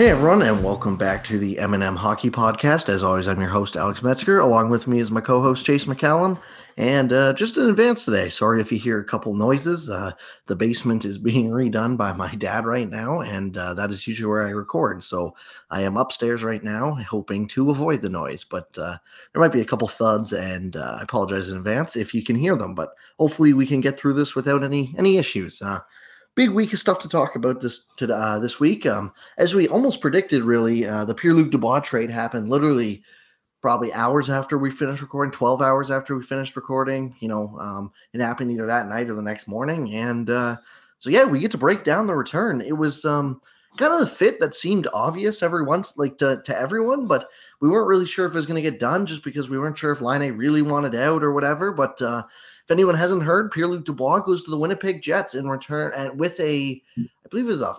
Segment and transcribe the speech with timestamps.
[0.00, 2.88] Hey everyone, and welcome back to the M&M Hockey Podcast.
[2.88, 4.38] As always, I'm your host Alex Metzger.
[4.38, 6.40] Along with me is my co-host Chase McCallum.
[6.78, 9.90] And uh, just in advance today, sorry if you hear a couple noises.
[9.90, 10.12] Uh,
[10.46, 14.26] the basement is being redone by my dad right now, and uh, that is usually
[14.26, 15.04] where I record.
[15.04, 15.36] So
[15.70, 18.42] I am upstairs right now, hoping to avoid the noise.
[18.42, 18.96] But uh,
[19.34, 22.36] there might be a couple thuds, and uh, I apologize in advance if you can
[22.36, 22.74] hear them.
[22.74, 25.60] But hopefully, we can get through this without any any issues.
[26.40, 28.86] Big week of stuff to talk about this to, uh, this week.
[28.86, 33.02] Um, as we almost predicted, really, uh, the Pierre Luc Dubois trade happened literally
[33.60, 37.14] probably hours after we finished recording, 12 hours after we finished recording.
[37.20, 39.92] You know, um, it happened either that night or the next morning.
[39.94, 40.56] And uh,
[40.98, 42.62] so, yeah, we get to break down the return.
[42.62, 43.42] It was um,
[43.76, 47.28] kind of the fit that seemed obvious every once, like to, to everyone, but
[47.60, 49.76] we weren't really sure if it was going to get done just because we weren't
[49.76, 51.70] sure if Laine really wanted out or whatever.
[51.70, 52.22] But uh,
[52.70, 56.16] if anyone hasn't heard, Pierre Luc Dubois goes to the Winnipeg Jets in return and
[56.16, 57.74] with a, I believe it was a,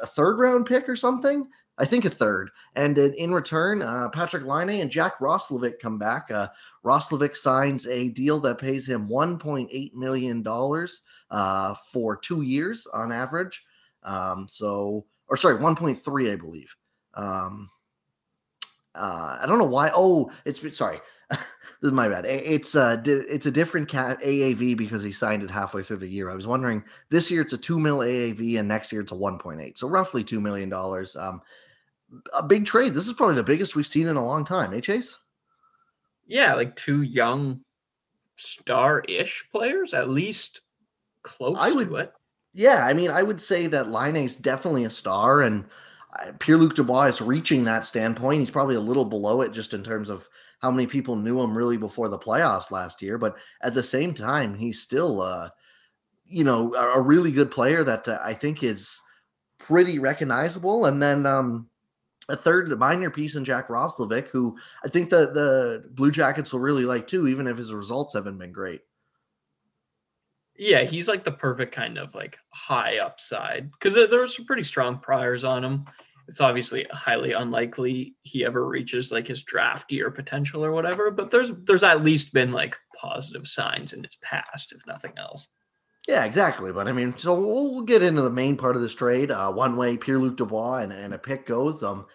[0.00, 1.48] a third round pick or something.
[1.78, 2.52] I think a third.
[2.76, 6.30] And in return, uh, Patrik Laine and Jack Roslovic come back.
[6.30, 6.46] Uh,
[6.84, 10.46] Roslovic signs a deal that pays him $1.8 million
[11.32, 13.64] uh, for two years on average.
[14.04, 16.76] Um, so, or sorry, 1.3, I believe.
[17.14, 17.68] Um,
[18.94, 19.90] uh, I don't know why.
[19.92, 21.00] Oh, it's sorry.
[21.80, 22.26] this is my bad.
[22.26, 26.30] It's a it's a different cat AAV because he signed it halfway through the year.
[26.30, 29.16] I was wondering this year it's a two mil AAV and next year it's a
[29.16, 31.16] 1.8, so roughly two million dollars.
[31.16, 31.40] Um,
[32.36, 32.92] a big trade.
[32.92, 34.74] This is probably the biggest we've seen in a long time.
[34.74, 35.18] Eh, Chase?
[36.26, 37.60] Yeah, like two young
[38.36, 40.60] star-ish players, at least
[41.22, 42.12] close I would, to it.
[42.52, 45.64] Yeah, I mean, I would say that Laine is definitely a star, and
[46.18, 48.40] uh, Pierre Luc Dubois is reaching that standpoint.
[48.40, 50.28] He's probably a little below it just in terms of
[50.60, 53.18] how many people knew him really before the playoffs last year.
[53.18, 55.48] But at the same time, he's still, uh,
[56.26, 59.00] you know, a, really good player that uh, I think is
[59.58, 60.86] pretty recognizable.
[60.86, 61.66] And then um,
[62.28, 66.60] a third minor piece in Jack Roslovic, who I think the the Blue Jackets will
[66.60, 68.82] really like too, even if his results haven't been great.
[70.56, 74.98] Yeah, he's like the perfect kind of like high upside because there, some pretty strong
[74.98, 75.86] priors on him
[76.30, 81.30] it's obviously highly unlikely he ever reaches like his draft year potential or whatever but
[81.30, 85.48] there's there's at least been like positive signs in his past if nothing else
[86.06, 89.30] yeah exactly but i mean so we'll, get into the main part of this trade
[89.30, 92.06] uh, one way pierre luc dubois and, and a pick goes um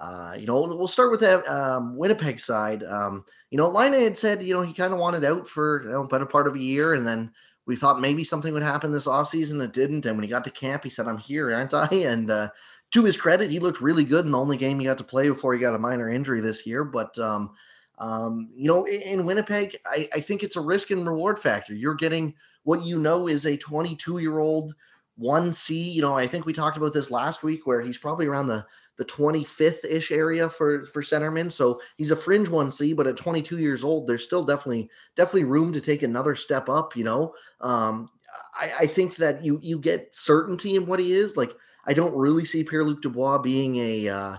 [0.00, 2.82] uh, you know, we'll start with that um, Winnipeg side.
[2.84, 5.90] Um, you know, Laine had said, you know, he kind of wanted out for you
[5.90, 7.30] know, better part of a year, and then
[7.66, 9.62] we thought maybe something would happen this offseason.
[9.62, 10.06] It didn't.
[10.06, 11.86] And when he got to camp, he said, I'm here, aren't I?
[11.92, 12.48] And uh,
[12.92, 15.28] to his credit, he looked really good in the only game he got to play
[15.28, 16.84] before he got a minor injury this year.
[16.84, 17.52] But um,
[17.98, 21.74] um, you know, in, in Winnipeg, I, I, think it's a risk and reward factor.
[21.74, 22.34] You're getting
[22.64, 24.74] what you know is a 22 year old
[25.16, 25.90] one C.
[25.90, 28.64] You know, I think we talked about this last week where he's probably around the
[28.96, 31.52] the 25th ish area for for centerman.
[31.52, 35.44] So he's a fringe one C, but at 22 years old, there's still definitely definitely
[35.44, 36.96] room to take another step up.
[36.96, 38.10] You know, um,
[38.58, 41.54] I, I think that you you get certainty in what he is like
[41.86, 44.36] I don't really see Pierre Luc Dubois being a uh,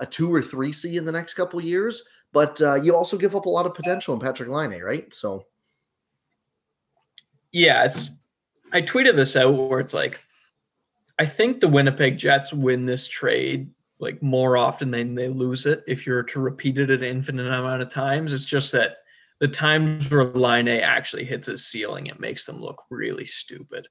[0.00, 3.36] a two or three C in the next couple years, but uh, you also give
[3.36, 5.12] up a lot of potential in Patrik Laine, right?
[5.14, 5.46] So,
[7.52, 8.10] yeah, it's.
[8.72, 10.20] I tweeted this out where it's like,
[11.20, 15.84] I think the Winnipeg Jets win this trade like more often than they lose it
[15.86, 18.32] if you're to repeat it an infinite amount of times.
[18.32, 18.96] It's just that
[19.38, 23.86] the times where Laine actually hits a ceiling, it makes them look really stupid.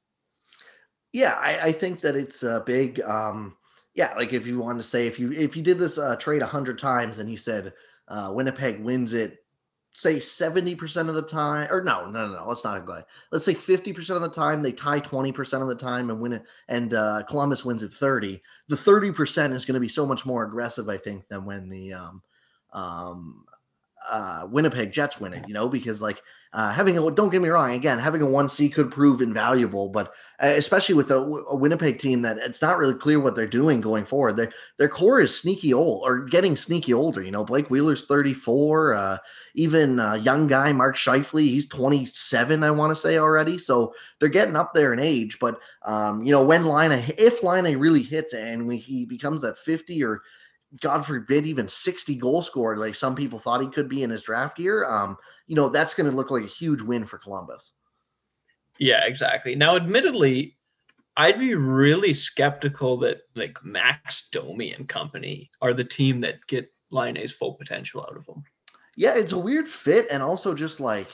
[1.14, 3.00] Yeah, I, I think that it's a big.
[3.02, 3.56] Um,
[3.94, 6.42] yeah, like if you want to say if you if you did this uh, trade
[6.42, 7.74] a hundred times and you said
[8.08, 9.46] uh, Winnipeg wins it,
[9.94, 12.94] say seventy percent of the time, or no, no, no, no, let's not go.
[12.94, 13.06] Ahead.
[13.32, 16.20] Let's say fifty percent of the time they tie twenty percent of the time and
[16.20, 18.42] win it, and uh, Columbus wins it thirty.
[18.68, 21.70] The thirty percent is going to be so much more aggressive, I think, than when
[21.70, 22.24] the um,
[22.74, 23.46] um,
[24.10, 26.22] uh, Winnipeg Jets win it, you know, because like
[26.54, 29.90] uh, having a don't get me wrong, again, having a one C could prove invaluable,
[29.90, 33.48] but uh, especially with a, a, Winnipeg team that it's not really clear what they're
[33.48, 34.38] doing going forward.
[34.38, 37.24] Their their core is sneaky old or getting sneaky older.
[37.24, 39.18] You know, Blake Wheeler's thirty four, uh,
[39.56, 43.58] even uh, young guy Mark Scheifele, he's twenty seven, I want to say already.
[43.58, 45.40] So they're getting up there in age.
[45.40, 49.58] But um, you know, when Laine, if Laine really hits and when he becomes that
[49.58, 50.22] fifty or
[50.82, 54.24] God forbid, even 60 goal scorer, like some people thought he could be in his
[54.24, 55.18] draft year, um,
[55.48, 57.74] you know, that's going to look like a huge win for Columbus.
[58.80, 59.56] Yeah, exactly.
[59.56, 60.58] Now, admittedly,
[61.16, 66.72] I'd be really skeptical that like Max Domi and company are the team that get
[66.92, 68.44] Laine's full potential out of him.
[68.96, 71.10] Yeah, it's a weird fit, and also just like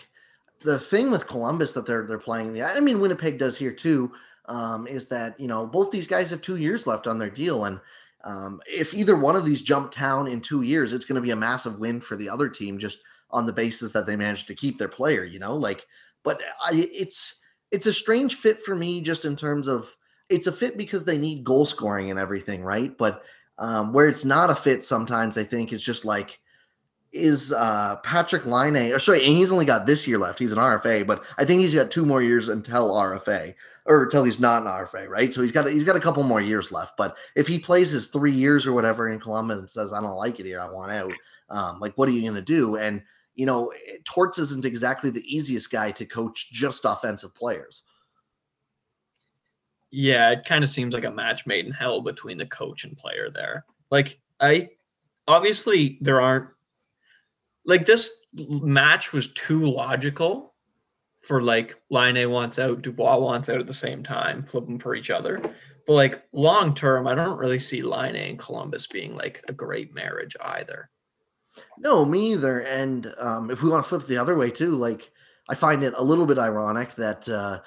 [0.63, 2.53] the thing with Columbus that they're they're playing.
[2.53, 4.11] The I mean, Winnipeg does here too.
[4.45, 7.65] Um, is that you know both these guys have two years left on their deal,
[7.65, 7.79] and
[8.23, 11.31] um, if either one of these jump town in two years, it's going to be
[11.31, 12.99] a massive win for the other team just
[13.31, 15.85] on the basis that they managed to keep their player, you know, like,
[16.23, 17.35] but I, it's,
[17.71, 19.95] it's a strange fit for me just in terms of
[20.29, 22.97] it's a fit because they need goal scoring and everything, right?
[22.97, 23.23] But
[23.57, 26.39] um, where it's not a fit sometimes, I think, is just like,
[27.11, 30.39] is uh, Patrik Laine, or sorry, and he's only got this year left.
[30.39, 34.23] He's an RFA, but I think he's got two more years until RFA or until
[34.23, 35.33] he's not an RFA, right?
[35.33, 36.95] So he's got he's got a couple more years left.
[36.97, 40.15] But if he plays his three years or whatever in Columbus and says, I don't
[40.15, 41.11] like it here, I want out,
[41.49, 42.77] um, like what are you gonna do?
[42.77, 43.01] And
[43.33, 43.73] you know,
[44.03, 47.83] Torts isn't exactly the easiest guy to coach just offensive players.
[49.91, 52.95] Yeah, it kind of seems like a match made in hell between the coach and
[52.95, 53.65] player there.
[53.89, 54.69] Like I
[55.27, 56.49] obviously there aren't
[57.69, 60.53] like this match was too logical
[61.21, 64.95] for like Laine wants out, Dubois wants out at the same time, flip them for
[64.95, 65.41] each other.
[65.85, 69.93] But like long term, I don't really see Laine and Columbus being like a great
[69.93, 70.89] marriage either.
[71.77, 72.59] No, me either.
[72.61, 75.11] And um, if we want to flip the other way too, like
[75.49, 77.59] I find it a little bit ironic that uh,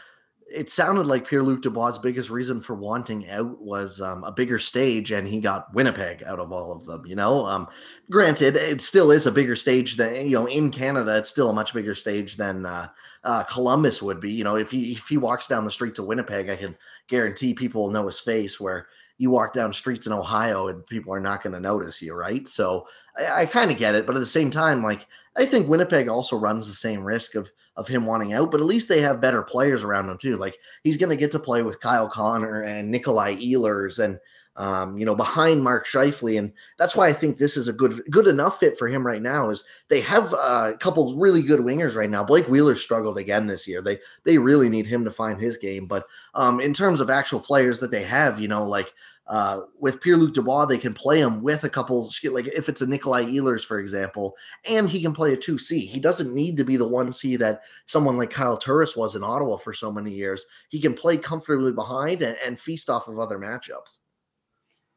[0.54, 4.58] it sounded like Pierre Luc Dubois' biggest reason for wanting out was um, a bigger
[4.58, 7.04] stage, and he got Winnipeg out of all of them.
[7.06, 7.68] You know, um,
[8.10, 11.16] granted, it still is a bigger stage than you know in Canada.
[11.16, 12.88] It's still a much bigger stage than uh,
[13.24, 14.32] uh, Columbus would be.
[14.32, 16.76] You know, if he if he walks down the street to Winnipeg, I can
[17.08, 18.60] guarantee people will know his face.
[18.60, 18.88] Where
[19.18, 22.48] you walk down streets in Ohio and people are not going to notice you, right?
[22.48, 25.06] So I, I kind of get it, but at the same time, like
[25.36, 28.66] I think Winnipeg also runs the same risk of of him wanting out, but at
[28.66, 30.36] least they have better players around him too.
[30.36, 34.18] Like he's going to get to play with Kyle Connor and Nikolai Ehlers and
[34.56, 38.02] um, you know, behind Mark Scheifele, and that's why I think this is a good
[38.10, 39.50] good enough fit for him right now.
[39.50, 42.22] Is they have a couple really good wingers right now.
[42.22, 43.80] Blake Wheeler struggled again this year.
[43.80, 45.86] They they really need him to find his game.
[45.86, 48.92] But um, in terms of actual players that they have, you know, like
[49.28, 52.82] uh, with Pierre Luc Dubois, they can play him with a couple, like if it's
[52.82, 54.36] a Nikolai Ehlers, for example,
[54.68, 55.88] and he can play a 2C.
[55.88, 59.56] He doesn't need to be the 1C that someone like Kyle Turris was in Ottawa
[59.56, 60.44] for so many years.
[60.68, 63.98] He can play comfortably behind and, and feast off of other matchups.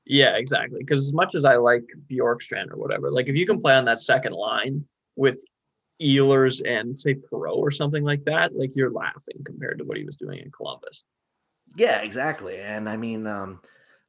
[0.05, 0.79] Yeah, exactly.
[0.79, 3.85] Because as much as I like Bjorkstrand or whatever, like if you can play on
[3.85, 4.85] that second line
[5.15, 5.39] with
[6.01, 10.03] Ehlers and say Perreault or something like that, like you're laughing compared to what he
[10.03, 11.03] was doing in Columbus.
[11.75, 12.57] Yeah, exactly.
[12.57, 13.61] And I mean, um,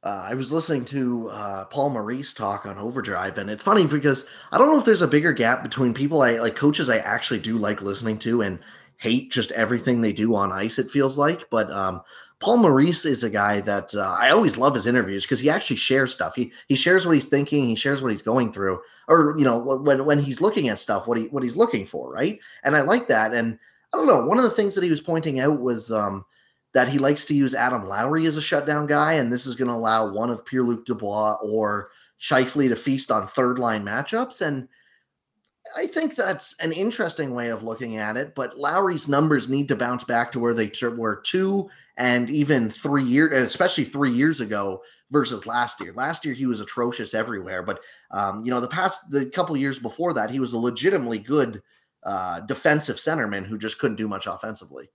[0.03, 4.25] uh, I was listening to uh, Paul Maurice talk on Overdrive, and it's funny because
[4.51, 7.39] I don't know if there's a bigger gap between people I like coaches I actually
[7.39, 8.59] do like listening to and
[8.97, 10.79] hate just everything they do on ice.
[10.79, 12.01] It feels like, but um,
[12.39, 15.77] Paul Maurice is a guy that uh, I always love his interviews because he actually
[15.77, 16.35] shares stuff.
[16.35, 17.67] He he shares what he's thinking.
[17.67, 21.07] He shares what he's going through, or you know when when he's looking at stuff,
[21.07, 22.39] what he what he's looking for, right?
[22.63, 23.33] And I like that.
[23.33, 23.57] And
[23.93, 24.25] I don't know.
[24.25, 26.25] One of the things that he was pointing out was um,
[26.73, 29.69] that he likes to use Adam Lowry as a shutdown guy, and this is going
[29.69, 31.89] to allow one of Pierre Luc Dubois or
[32.21, 34.41] Scheifele to feast on third line matchups.
[34.41, 34.67] And
[35.75, 38.35] I think that's an interesting way of looking at it.
[38.35, 43.03] But Lowry's numbers need to bounce back to where they were two and even three
[43.03, 44.81] years, especially three years ago
[45.11, 45.93] versus last year.
[45.93, 47.79] Last year he was atrocious everywhere, but
[48.11, 51.61] um, you know the past the couple years before that he was a legitimately good
[52.03, 54.89] uh, defensive centerman who just couldn't do much offensively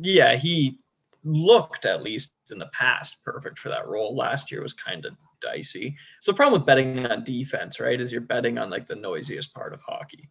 [0.00, 0.78] yeah, he
[1.24, 4.16] looked at least in the past perfect for that role.
[4.16, 5.96] Last year was kind of dicey.
[6.20, 9.54] So the problem with betting on defense, right, is you're betting on like the noisiest
[9.54, 10.28] part of hockey.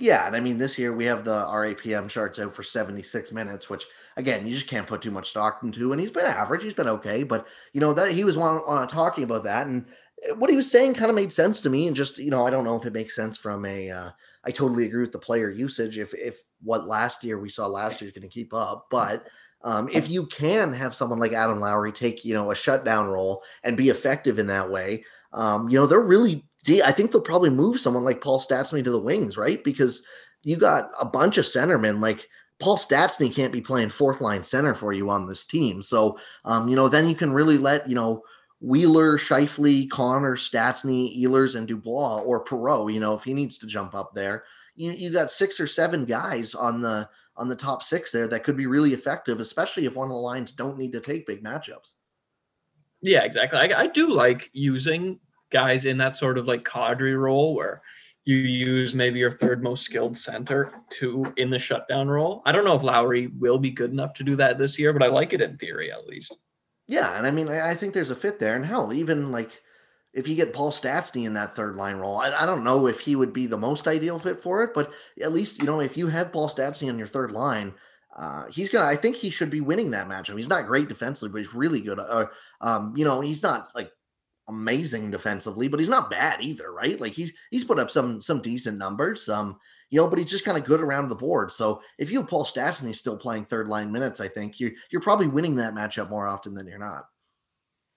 [0.00, 3.68] Yeah, and I mean this year we have the RAPM charts out for 76 minutes,
[3.68, 5.92] which again you just can't put too much stock into.
[5.92, 8.86] And he's been average, he's been okay, but you know that he was on, on
[8.86, 9.86] talking about that, and
[10.36, 11.86] what he was saying kind of made sense to me.
[11.86, 13.90] And just you know, I don't know if it makes sense from a.
[13.90, 14.10] Uh,
[14.44, 15.98] I totally agree with the player usage.
[15.98, 18.86] If if what last year we saw last year is going to keep up.
[18.90, 19.26] But
[19.62, 23.42] um, if you can have someone like Adam Lowry take you know a shutdown role
[23.64, 26.44] and be effective in that way, um, you know they're really.
[26.84, 29.62] I think they'll probably move someone like Paul Stastny to the wings, right?
[29.64, 30.02] Because
[30.42, 32.28] you got a bunch of centermen like
[32.60, 35.82] Paul Stastny can't be playing fourth line center for you on this team.
[35.82, 38.22] So, um, you know, then you can really let, you know,
[38.60, 43.66] Wheeler, Scheifele, Connor, Stastny, Ehlers, and Dubois or Perreault, you know, if he needs to
[43.66, 47.82] jump up there, you, you got six or seven guys on the on the top
[47.82, 50.92] six there that could be really effective, especially if one of the lines don't need
[50.92, 51.94] to take big matchups.
[53.00, 53.58] Yeah, exactly.
[53.58, 57.80] I, I do like using guys in that sort of like Kadri role where
[58.24, 62.42] you use maybe your third most skilled center to in the shutdown role.
[62.44, 65.02] I don't know if Lowry will be good enough to do that this year, but
[65.02, 66.36] I like it in theory at least.
[66.88, 68.56] Yeah, and I mean I, I think there's a fit there.
[68.56, 69.52] And hell, even like
[70.14, 72.98] if you get Paul Stastny in that third line role, I, I, don't know if
[72.98, 75.96] he would be the most ideal fit for it, but at least you know if
[75.96, 77.74] you have Paul Stastny on your third line,
[78.16, 78.86] uh, he's gonna.
[78.86, 80.36] I think he should be winning that matchup.
[80.36, 81.98] He's not great defensively, but he's really good.
[81.98, 82.26] Uh,
[82.60, 83.92] um, you know, he's not like
[84.48, 87.00] amazing defensively, but he's not bad either, right?
[87.00, 89.28] Like he's he's put up some some decent numbers.
[89.28, 89.58] Um,
[89.90, 91.52] you know, but he's just kind of good around the board.
[91.52, 95.00] So if you have Paul Stastny still playing third line minutes, I think you're you're
[95.00, 97.04] probably winning that matchup more often than you're not.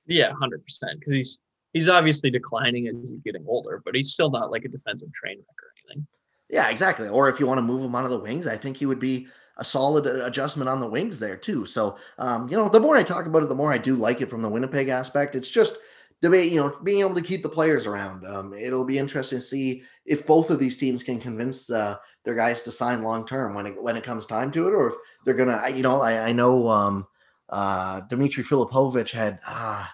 [0.05, 0.99] Yeah, hundred percent.
[0.99, 1.39] Because he's
[1.73, 5.37] he's obviously declining as he's getting older, but he's still not like a defensive train
[5.37, 6.07] wreck or anything.
[6.49, 7.07] Yeah, exactly.
[7.07, 9.27] Or if you want to move him onto the wings, I think he would be
[9.57, 11.65] a solid uh, adjustment on the wings there too.
[11.65, 14.21] So, um, you know, the more I talk about it, the more I do like
[14.21, 15.35] it from the Winnipeg aspect.
[15.35, 15.77] It's just
[16.21, 18.25] debate, you know, being able to keep the players around.
[18.25, 22.35] Um, it'll be interesting to see if both of these teams can convince uh, their
[22.35, 24.95] guys to sign long term when it when it comes time to it, or if
[25.25, 25.69] they're gonna.
[25.69, 27.07] You know, I, I know um,
[27.49, 29.39] uh, Dimitri Filipovic had.
[29.47, 29.85] Uh,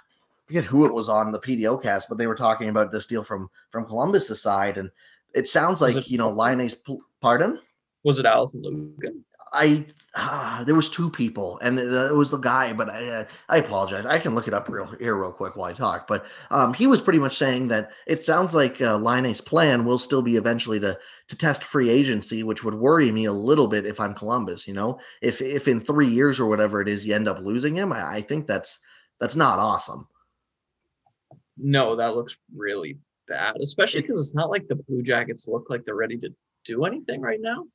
[0.47, 3.23] forget who it was on the PDO cast, but they were talking about this deal
[3.23, 4.89] from from Columbus's side, and
[5.35, 6.75] it sounds like it, you know Laine's.
[7.21, 7.59] Pardon?
[8.03, 9.23] Was it Alison Lukan?
[9.53, 12.73] I uh, there was two people, and it was the guy.
[12.73, 14.05] But I uh, I apologize.
[14.05, 16.07] I can look it up real here real quick while I talk.
[16.07, 18.99] But um, he was pretty much saying that it sounds like uh,
[19.45, 23.33] plan will still be eventually to to test free agency, which would worry me a
[23.33, 24.67] little bit if I'm Columbus.
[24.67, 27.75] You know, if if in three years or whatever it is you end up losing
[27.75, 28.79] him, I, I think that's
[29.19, 30.07] that's not awesome.
[31.57, 32.97] No, that looks really
[33.27, 36.29] bad, especially because it's not like the Blue Jackets look like they're ready to
[36.65, 37.65] do anything right now.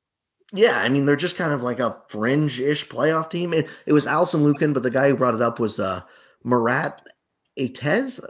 [0.54, 3.54] Yeah, I mean they're just kind of like a fringe-ish playoff team.
[3.54, 6.02] It, it was Alison Lukan, but the guy who brought it up was uh
[6.44, 7.00] Murat
[7.56, 8.20] Ates.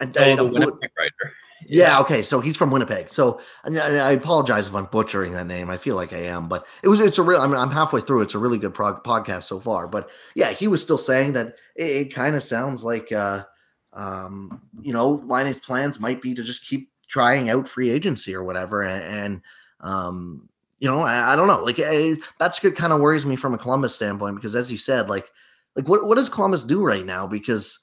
[0.00, 1.34] I, oh, I, the Winnipeg writer.
[1.66, 1.88] Yeah.
[1.88, 2.00] yeah.
[2.00, 2.22] okay.
[2.22, 3.10] So he's from Winnipeg.
[3.10, 5.70] So I, I, apologize if I'm butchering that name.
[5.70, 7.40] I feel like I am, but it was it's a real.
[7.40, 8.22] I mean, I'm halfway through.
[8.22, 9.88] It's a really good prog- podcast so far.
[9.88, 13.44] But yeah, he was still saying that it, it kind of sounds like uh,
[13.92, 18.44] um, you know, Laine's plans might be to just keep trying out free agency or
[18.44, 19.40] whatever, and,
[19.80, 21.64] um, you know, I, I don't know.
[21.64, 22.76] Like I, eh, that's good.
[22.76, 25.28] Kind of worries me from a Columbus standpoint because, as you said, like
[25.76, 27.26] like what what does Columbus do right now?
[27.26, 27.78] Because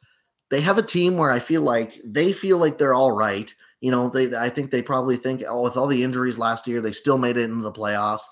[0.49, 3.53] they have a team where I feel like they feel like they're all right.
[3.81, 6.81] You know, they I think they probably think, oh, with all the injuries last year,
[6.81, 8.23] they still made it into the playoffs.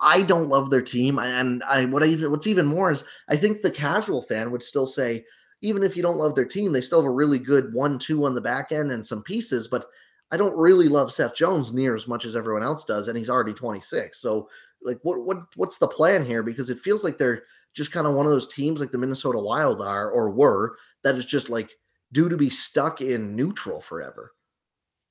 [0.00, 3.36] I don't love their team, and I what I even what's even more is I
[3.36, 5.24] think the casual fan would still say,
[5.60, 8.34] even if you don't love their team, they still have a really good one-two on
[8.34, 9.86] the back end and some pieces, but
[10.30, 13.30] I don't really love Seth Jones near as much as everyone else does, and he's
[13.30, 14.20] already 26.
[14.20, 14.48] So,
[14.82, 16.42] like, what what what's the plan here?
[16.42, 19.38] Because it feels like they're just kind of one of those teams like the Minnesota
[19.38, 21.70] Wild are or were that is just like
[22.12, 24.32] due to be stuck in neutral forever.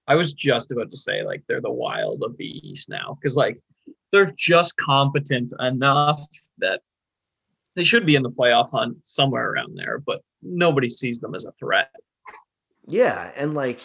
[0.07, 3.35] I was just about to say like they're the Wild of the East now because
[3.35, 3.59] like
[4.11, 6.21] they're just competent enough
[6.59, 6.81] that
[7.75, 11.45] they should be in the playoff hunt somewhere around there, but nobody sees them as
[11.45, 11.91] a threat.
[12.85, 13.79] Yeah, and like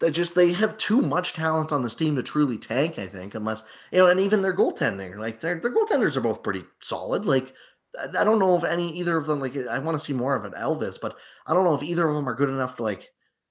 [0.00, 2.98] they just they have too much talent on this team to truly tank.
[2.98, 6.42] I think, unless you know, and even their goaltending, like their their goaltenders are both
[6.42, 7.26] pretty solid.
[7.26, 7.54] Like
[8.18, 10.44] I don't know if any either of them like I want to see more of
[10.44, 13.10] an Elvis, but I don't know if either of them are good enough to like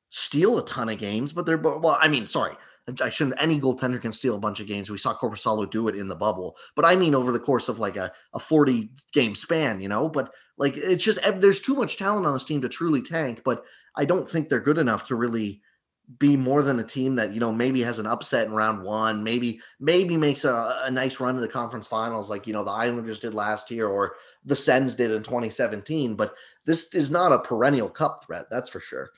[0.10, 1.32] steal a ton of games.
[1.32, 2.56] But they're well, I mean, sorry,
[3.02, 3.42] I shouldn't.
[3.42, 4.90] Any goaltender can steal a bunch of games.
[4.90, 7.80] We saw Korpisalo do it in the bubble, but I mean over the course of
[7.80, 10.10] like a, a forty game span, you know.
[10.10, 13.42] But like it's just there's too much talent on this team to truly tank.
[13.46, 13.64] But
[13.96, 15.62] I don't think they're good enough to really
[16.20, 19.24] be more than a team that you know maybe has an upset in round one,
[19.24, 22.72] maybe maybe makes a, a nice run to the conference finals like you know the
[22.72, 26.16] Islanders did last year or the Sens did in 2017.
[26.16, 26.34] But
[26.66, 29.12] this is not a perennial cup threat, that's for sure.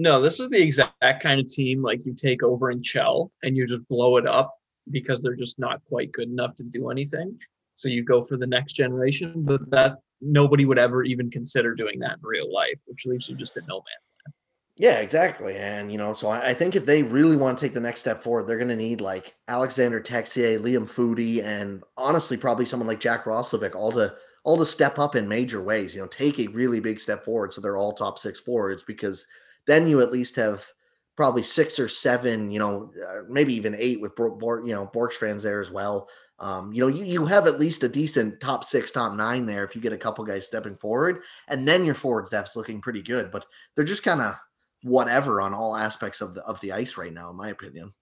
[0.00, 3.56] No, this is the exact kind of team like you take over in Chell and
[3.56, 4.56] you just blow it up
[4.92, 7.36] because they're just not quite good enough to do anything.
[7.74, 11.98] So you go for the next generation, but that's nobody would ever even consider doing
[11.98, 14.34] that in real life, which leaves you just in no man's land.
[14.76, 15.56] Yeah, exactly.
[15.56, 17.98] And, you know, so I, I, think if they really want to take the next
[17.98, 22.86] step forward, they're going to need like Alexander Texier, Liam Foudy, and honestly, probably someone
[22.86, 24.14] like Jack Roslovic all to
[24.44, 27.52] all to step up in major ways, you know, take a really big step forward.
[27.52, 29.26] So they're all top six forwards because
[29.68, 30.66] then you at least have
[31.14, 35.42] probably six or seven, you know, uh, maybe even eight with, Bork, you know, Bjorkstrand's
[35.42, 36.08] there as well.
[36.38, 39.64] Um, you know, you, you have at least a decent top six, top nine there
[39.64, 43.02] if you get a couple guys stepping forward, and then your forward depth's looking pretty
[43.02, 43.30] good.
[43.30, 43.44] But
[43.74, 44.36] they're just kind of
[44.84, 47.92] whatever on all aspects of the of the ice right now, in my opinion.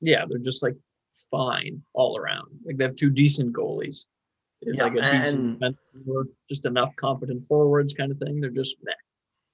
[0.00, 0.76] Yeah, they're just like
[1.30, 2.46] fine all around.
[2.64, 4.06] Like they have two decent goalies.
[4.62, 5.60] Yeah, like a decent
[6.48, 8.40] just enough competent forwards kind of thing.
[8.40, 8.92] They're just meh.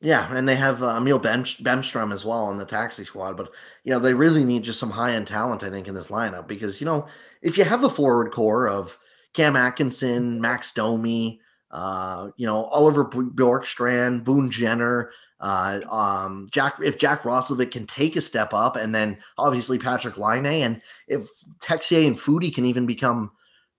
[0.01, 3.37] Yeah, and they have uh, Emil Bemstrom as well on the taxi squad.
[3.37, 3.51] But,
[3.85, 6.47] you know, they really need just some high end talent, I think, in this lineup
[6.47, 7.07] because, you know,
[7.41, 8.99] if you have a forward core of
[9.33, 16.99] Cam Atkinson, Max Domi, uh, you know, Oliver Bjorkstrand, Boone Jenner, uh, um, Jack, if
[16.99, 21.29] Jack Roslovic can take a step up, and then obviously Patrik Laine, and if
[21.61, 23.31] Texier and Foudy can even become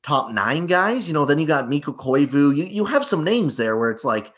[0.03, 2.55] top nine guys, you know, then you got Mikko Koivu.
[2.55, 4.33] You you have some names there where it's like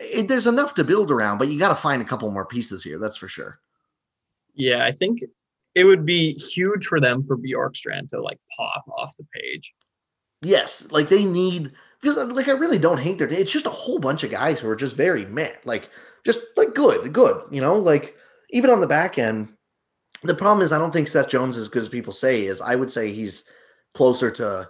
[0.00, 2.82] it, there's enough to build around, but you got to find a couple more pieces
[2.82, 2.98] here.
[2.98, 3.58] That's for sure.
[4.54, 5.20] Yeah, I think
[5.74, 9.74] it would be huge for them for Bjorkstrand to like pop off the page.
[10.42, 13.26] Yes, like they need because uh, like I really don't hate their.
[13.26, 13.36] Day.
[13.36, 15.90] It's just a whole bunch of guys who are just very meh, like
[16.24, 17.42] just like good, good.
[17.50, 18.16] You know, like
[18.50, 19.52] even on the back end.
[20.22, 22.46] The problem is I don't think Seth Jones is as good as people say.
[22.46, 23.44] Is I would say he's
[23.94, 24.68] closer to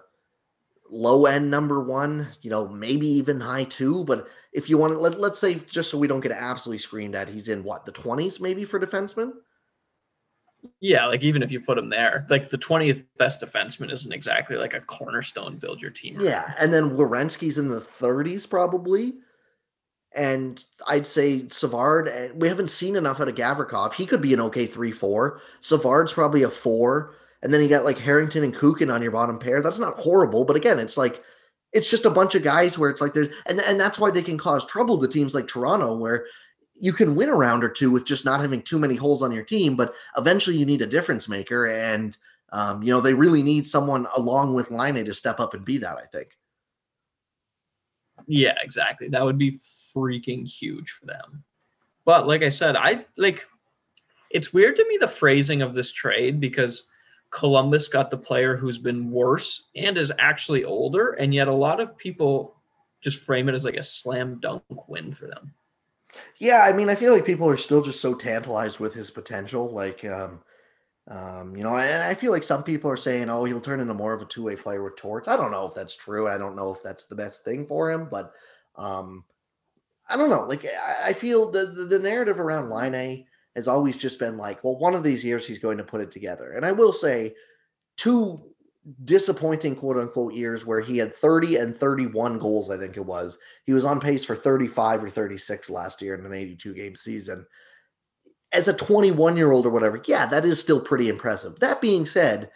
[0.91, 4.05] low end number one, you know, maybe even high two.
[4.05, 7.15] But if you want to, let, let's say, just so we don't get absolutely screamed
[7.15, 9.33] at, he's in what, the 20s maybe for defenseman?
[10.81, 14.57] Yeah, like even if you put him there, like the 20th best defenseman isn't exactly
[14.57, 16.21] like a cornerstone build your team.
[16.21, 16.55] Yeah.
[16.59, 19.15] And then Werenski's in the 30s probably.
[20.13, 23.93] And I'd say Savard, eh, we haven't seen enough out of Gavrikov.
[23.93, 25.41] He could be an okay 3 4.
[25.61, 27.15] Savard's probably a 4
[27.47, 29.63] and then you got like Harrington and Kukin on your bottom pair.
[29.63, 31.23] That's not horrible, but again, it's like
[31.73, 34.25] it's just a bunch of guys where it's like there's and and that's why they
[34.25, 36.27] can cause trouble to teams like Toronto where
[36.75, 39.31] you can win a round or two with just not having too many holes on
[39.31, 42.19] your team, but eventually you need a difference maker, and
[42.51, 45.79] um, you know they really need someone along with Laine to step up and be
[45.79, 45.97] that.
[45.99, 46.31] I think.
[48.27, 49.07] Yeah, exactly.
[49.07, 49.61] That would be
[49.95, 51.45] freaking huge for them.
[52.05, 53.47] But like I said, I like
[54.33, 56.83] it's weird to me the phrasing of this trade because
[57.37, 61.81] Columbus got the player who's been worse and is actually older, and yet a lot
[61.81, 62.57] of people
[63.03, 65.53] just frame it as like a slam dunk win for them.
[66.39, 69.71] Yeah, I mean, I feel like people are still just so tantalized with his potential.
[69.71, 70.41] Like, um,
[71.09, 73.93] um, you know, and I feel like some people are saying, "Oh, he'll turn into
[73.93, 76.31] more of a two-way player with Torts." I don't know if that's true.
[76.31, 78.33] I don't know if that's the best thing for him, but
[78.77, 79.25] um,
[80.09, 80.47] I don't know.
[80.47, 83.27] Like, I, I feel the, the, the narrative around Laine
[83.57, 86.13] has always just been like, well, one of these years he's going to put it
[86.13, 86.53] together.
[86.53, 87.35] And I will say,
[87.97, 88.43] two
[89.05, 93.39] disappointing quote unquote years where he had 30 and 31 goals, I think it was.
[93.65, 97.47] He was on pace for 35 or 36 last year in an 82 game season.
[98.53, 101.59] As a 21 year old or whatever, yeah, that is still pretty impressive.
[101.59, 102.51] That being said,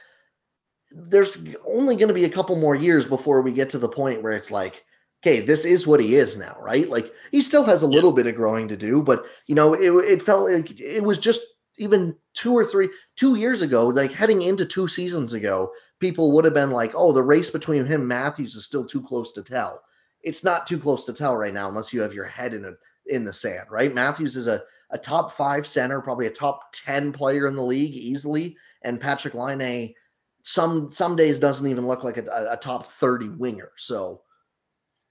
[0.92, 1.36] there's
[1.66, 4.34] only going to be a couple more years before we get to the point where
[4.34, 4.84] it's like,
[5.22, 6.88] okay, this is what he is now, right?
[6.88, 9.90] Like he still has a little bit of growing to do, but you know, it,
[10.04, 11.40] it felt like it was just
[11.78, 16.44] even two or three, two years ago, like heading into two seasons ago, people would
[16.44, 19.82] have been like, oh, the race between him Matthews is still too close to tell.
[20.22, 22.72] It's not too close to tell right now unless you have your head in a,
[23.06, 23.94] in the sand, right?
[23.94, 27.94] Matthews is a, a top five center, probably a top 10 player in the league
[27.94, 28.56] easily.
[28.82, 29.94] And Patrik Laine
[30.42, 33.72] some some days doesn't even look like a, a top 30 winger.
[33.76, 34.22] So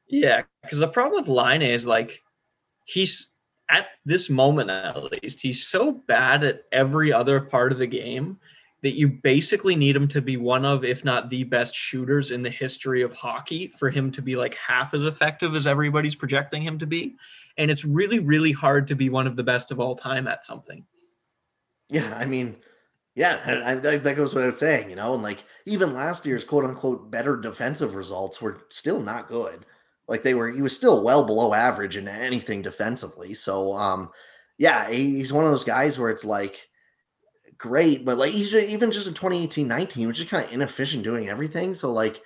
[0.10, 2.22] yeah, because the problem with Laine is like
[2.86, 3.30] he's
[3.70, 8.40] at this moment at least, he's so bad at every other part of the game
[8.82, 12.42] that you basically need him to be one of, if not the best shooters in
[12.42, 16.62] the history of hockey for him to be like half as effective as everybody's projecting
[16.62, 17.16] him to be.
[17.58, 20.46] And it's really, really hard to be one of the best of all time at
[20.46, 20.84] something.
[21.90, 22.56] Yeah, I mean,
[23.16, 26.64] yeah, I, I, that goes without saying, you know, and like even last year's quote
[26.64, 29.66] unquote better defensive results were still not good.
[30.10, 33.36] Like they were, he was still well below average in anything defensively.
[33.36, 34.10] So, um,
[34.58, 36.68] yeah, he's one of those guys where it's like
[37.58, 41.04] great, but like he's just, even just in 2018 19, which is kind of inefficient
[41.04, 41.76] doing everything.
[41.76, 42.22] So, like,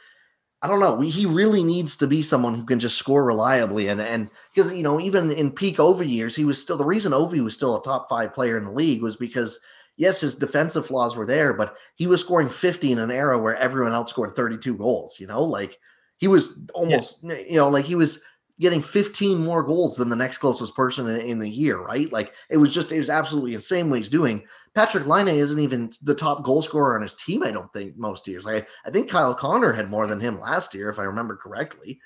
[0.62, 0.96] I don't know.
[0.96, 3.90] We, he really needs to be someone who can just score reliably.
[3.90, 7.12] And, and because, you know, even in peak Ovi years, he was still the reason
[7.12, 9.60] Ovi was still a top five player in the league was because,
[9.98, 13.58] yes, his defensive flaws were there, but he was scoring 50 in an era where
[13.58, 15.78] everyone else scored 32 goals, you know, like,
[16.24, 17.38] he was almost, yeah.
[17.50, 18.22] you know, like he was
[18.58, 22.10] getting 15 more goals than the next closest person in, in, the year, right?
[22.14, 24.46] Like it was just, it was absolutely insane what he's doing.
[24.74, 28.26] Patrik Laine isn't even the top goal scorer on his team, I don't think, most
[28.26, 28.46] years.
[28.46, 32.00] Like I think Kyle Connor had more than him last year, if I remember correctly.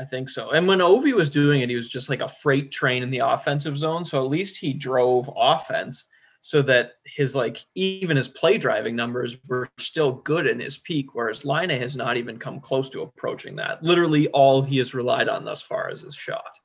[0.00, 0.52] I think so.
[0.52, 3.18] And when Ovi was doing it, he was just like a freight train in the
[3.18, 4.06] offensive zone.
[4.06, 6.06] So at least he drove offense
[6.40, 11.14] so that his like even his play driving numbers were still good in his peak,
[11.14, 13.82] whereas Laine has not even come close to approaching that.
[13.82, 16.58] Literally, all he has relied on thus far is his shot.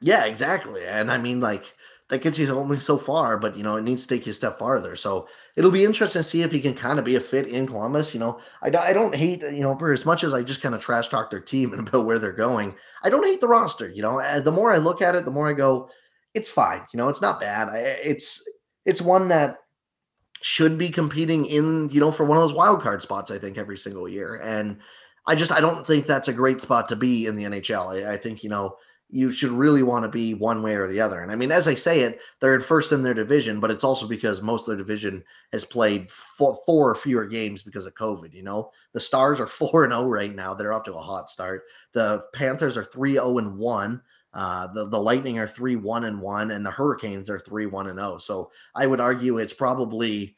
[0.00, 0.86] Yeah, exactly.
[0.86, 1.74] And I mean, like
[2.08, 4.34] that gets you only so far, but you know it needs to take you a
[4.34, 4.96] step farther.
[4.96, 7.68] So it'll be interesting to see if he can kind of be a fit in
[7.68, 8.12] Columbus.
[8.12, 10.74] You know, I, I don't hate you know for as much as I just kind
[10.74, 12.74] of trash talk their team and about where they're going.
[13.04, 13.88] I don't hate the roster.
[13.88, 15.88] You know, uh, the more I look at it, the more I go,
[16.34, 16.82] it's fine.
[16.92, 17.68] You know, it's not bad.
[17.68, 18.42] I, it's
[18.84, 19.58] it's one that
[20.42, 23.58] should be competing in, you know, for one of those wild card spots, I think,
[23.58, 24.36] every single year.
[24.36, 24.78] And
[25.26, 28.06] I just I don't think that's a great spot to be in the NHL.
[28.06, 28.76] I, I think, you know,
[29.12, 31.20] you should really want to be one way or the other.
[31.20, 33.84] And I mean, as I say it, they're in first in their division, but it's
[33.84, 37.94] also because most of their division has played four, four or fewer games because of
[37.94, 38.32] COVID.
[38.32, 40.54] You know, the Stars are 4 and 0 right now.
[40.54, 41.64] They're off to a hot start.
[41.92, 44.02] The Panthers are 3 0 and 1.
[44.32, 47.88] Uh, the the Lightning are three one and one, and the Hurricanes are three one
[47.88, 48.18] and zero.
[48.18, 50.36] So I would argue it's probably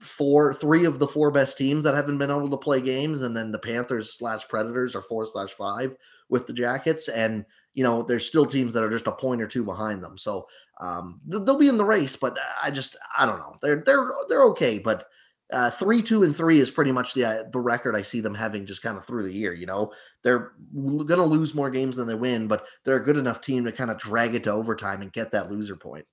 [0.00, 3.36] four, three of the four best teams that haven't been able to play games, and
[3.36, 5.94] then the Panthers slash Predators are four slash five
[6.28, 9.46] with the Jackets, and you know there's still teams that are just a point or
[9.46, 10.18] two behind them.
[10.18, 10.46] So
[10.80, 13.56] um, they'll be in the race, but I just I don't know.
[13.62, 15.06] They're they're they're okay, but
[15.52, 18.34] uh, three, two, and three is pretty much the uh, the record I see them
[18.34, 19.52] having just kind of through the year.
[19.54, 23.16] You know, they're going to lose more games than they win, but they're a good
[23.16, 26.06] enough team to kind of drag it to overtime and get that loser point.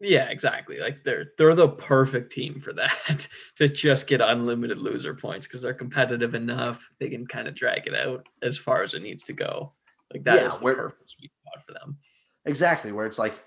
[0.00, 0.78] Yeah, exactly.
[0.78, 5.62] Like they're they're the perfect team for that to just get unlimited loser points because
[5.62, 6.88] they're competitive enough.
[7.00, 9.72] They can kind of drag it out as far as it needs to go.
[10.12, 11.96] Like that yeah, is the perfect spot for them.
[12.44, 13.42] Exactly, where it's like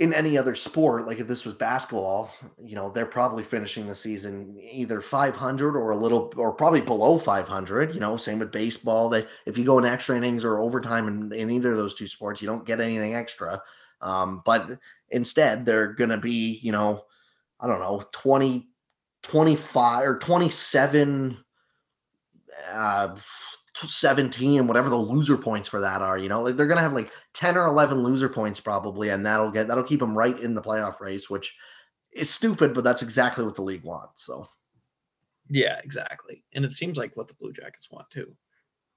[0.00, 3.94] in any other sport, like if this was basketball, you know, they're probably finishing the
[3.94, 7.92] season either 500 or a little, or probably below 500.
[7.92, 9.10] You know, same with baseball.
[9.10, 12.06] They, if you go in extra innings or overtime in, in either of those two
[12.06, 13.60] sports, you don't get anything extra.
[14.00, 14.78] Um, but
[15.10, 17.04] instead, they're going to be, you know,
[17.60, 18.70] I don't know, 20,
[19.22, 21.36] 25 or 27
[22.72, 23.16] uh,
[23.88, 26.42] 17 whatever the loser points for that are you know?
[26.42, 29.84] Like they're gonna have like 10 or 11 loser points probably and that'll get that'll
[29.84, 31.54] keep them right in the playoff race which
[32.12, 34.46] is stupid but that's exactly what the league wants so.
[35.48, 38.34] Yeah exactly and it seems like what the blue jackets want too.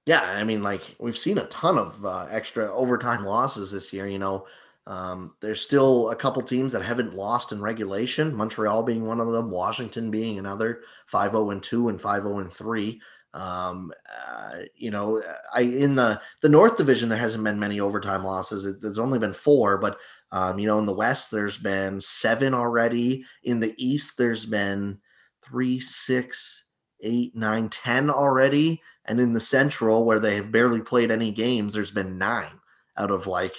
[0.06, 4.06] Yeah i mean like we've seen a ton of uh, extra overtime losses this year
[4.06, 4.46] you know?
[4.86, 9.30] Um, there's still a couple teams that haven't lost in regulation montreal being one of
[9.30, 13.00] them washington being another 5-0 and 2 and 5-0 and 3
[13.34, 13.92] um,
[14.28, 15.20] uh, you know,
[15.52, 18.64] I in the the North Division there hasn't been many overtime losses.
[18.64, 19.98] It, there's only been four, but
[20.30, 23.24] um, you know, in the West there's been seven already.
[23.42, 24.98] In the East there's been
[25.44, 26.64] three, six,
[27.02, 31.74] eight, nine, ten already, and in the Central where they have barely played any games,
[31.74, 32.60] there's been nine
[32.96, 33.56] out of like.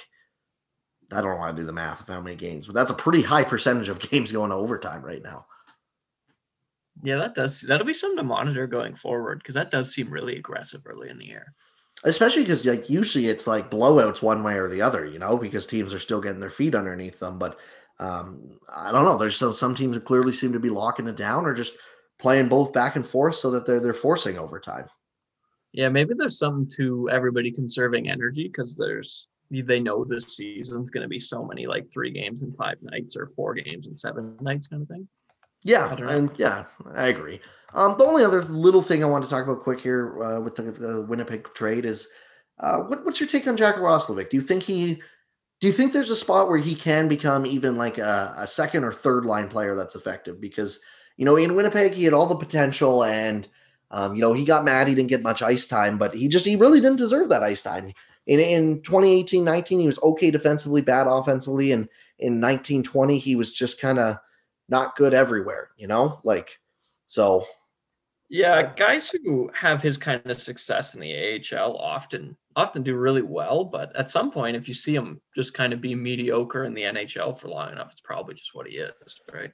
[1.12, 3.22] I don't want to do the math of how many games, but that's a pretty
[3.22, 5.46] high percentage of games going to overtime right now.
[7.04, 7.62] Yeah, that does.
[7.62, 11.18] That'll be something to monitor going forward because that does seem really aggressive early in
[11.18, 11.54] the year.
[12.04, 15.66] Especially because like usually it's like blowouts one way or the other, you know, because
[15.66, 17.40] teams are still getting their feet underneath them.
[17.40, 17.60] But
[18.00, 19.18] um, I don't know.
[19.18, 21.74] There's some some teams that clearly seem to be locking it down or just
[22.20, 24.86] playing both back and forth so that they're they're forcing overtime.
[25.74, 31.04] Yeah, maybe there's something to everybody conserving energy because there's they know this season's going
[31.04, 34.36] to be so many like three games in five nights or four games in seven
[34.42, 35.08] nights kind of thing.
[35.65, 37.41] Yeah, and yeah, I agree.
[37.73, 40.56] Um, the only other little thing I want to talk about quick here uh, with
[40.56, 42.08] the, the, Winnipeg trade is
[42.60, 44.30] uh, what, what's your take on Jack Roslovic?
[44.30, 45.01] Do you think he
[45.60, 48.84] do you think there's a spot where he can become even like a, a, second
[48.84, 50.39] or third line player that's effective?
[50.39, 50.80] Because
[51.17, 53.47] you know in Winnipeg he had all the potential and
[53.89, 56.45] um, you know he got mad he didn't get much ice time, but he just
[56.45, 57.91] he really didn't deserve that ice time.
[58.28, 63.82] In in 2018-19 he was okay defensively, bad offensively, and in 1920 he was just
[63.82, 64.17] kind of
[64.69, 66.19] not good everywhere, you know?
[66.23, 66.60] Like,
[67.08, 67.45] so.
[68.30, 73.21] Yeah, guys who have his kind of success in the AHL often often do really
[73.21, 76.73] well, but at some point, if you see him just kind of be mediocre in
[76.73, 79.51] the NHL for long enough, it's probably just what he is, right?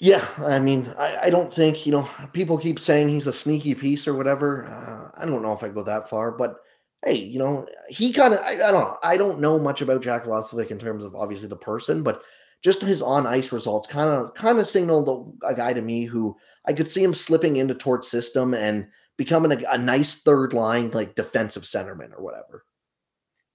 [0.00, 2.08] Yeah, I mean, I, I don't think you know.
[2.32, 4.66] People keep saying he's a sneaky piece or whatever.
[4.66, 6.56] Uh, I don't know if I go that far, but
[7.04, 8.98] hey, you know, he kind of I, I, don't know.
[9.02, 12.22] I don't know much about Jack Roslovic in terms of obviously the person, but
[12.62, 16.36] just his on ice results kind of kind of signaled a guy to me who
[16.66, 20.90] I could see him slipping into Tort's system and becoming a, a nice third line
[20.90, 22.64] like defensive centerman or whatever.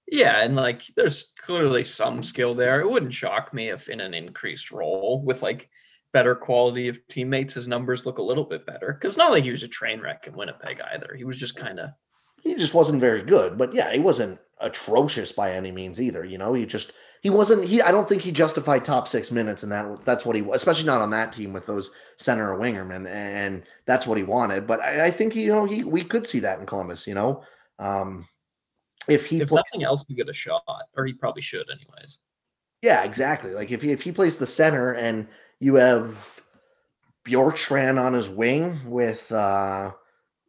[0.06, 2.80] Yeah, and like there's clearly some skill there.
[2.80, 5.68] It wouldn't shock me if in an increased role with like
[6.12, 8.92] better quality of teammates, his numbers look a little bit better.
[8.92, 11.14] Because not like he was a train wreck in Winnipeg either.
[11.16, 11.90] He was just kind of
[12.42, 13.58] he just wasn't very good.
[13.58, 16.24] But yeah, he wasn't atrocious by any means either.
[16.24, 16.92] You know, he just
[17.24, 20.36] he wasn't he I don't think he justified top six minutes and that that's what
[20.36, 24.24] he especially not on that team with those center or wingermen and that's what he
[24.24, 24.66] wanted.
[24.66, 27.42] But I, I think you know he we could see that in Columbus, you know.
[27.78, 28.28] Um
[29.08, 30.62] if he if play, nothing else he get a shot,
[30.96, 32.18] or he probably should anyways.
[32.82, 33.54] Yeah, exactly.
[33.54, 35.26] Like if he if he plays the center and
[35.60, 36.42] you have
[37.24, 39.92] Bjorkstrand on his wing with uh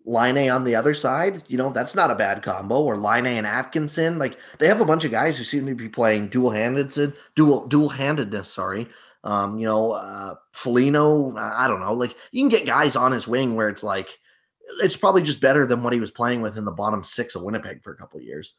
[0.06, 2.76] Laine on the other side, you know, that's not a bad combo.
[2.76, 5.90] Or Laine and Atkinson, like they have a bunch of guys who seem to be
[5.90, 8.54] playing dual handedness dual dual handedness.
[8.54, 8.88] Sorry,
[9.24, 11.36] um, you know, uh, Foligno.
[11.38, 11.94] I don't know.
[11.94, 14.10] Like you can get guys on his wing where it's like
[14.80, 17.44] it's probably just better than what he was playing with in the bottom six of
[17.44, 18.56] Winnipeg for a couple years.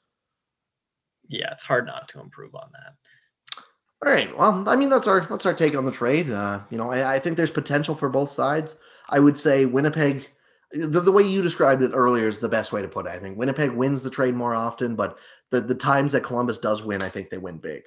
[1.29, 3.63] Yeah, it's hard not to improve on that.
[4.05, 4.37] All right.
[4.37, 6.31] Well, I mean, that's our that's our take on the trade.
[6.31, 8.75] Uh, you know, I, I think there's potential for both sides.
[9.09, 10.29] I would say Winnipeg
[10.73, 13.11] the, the way you described it earlier is the best way to put it.
[13.11, 15.19] I think Winnipeg wins the trade more often, but
[15.51, 17.83] the, the times that Columbus does win, I think they win big.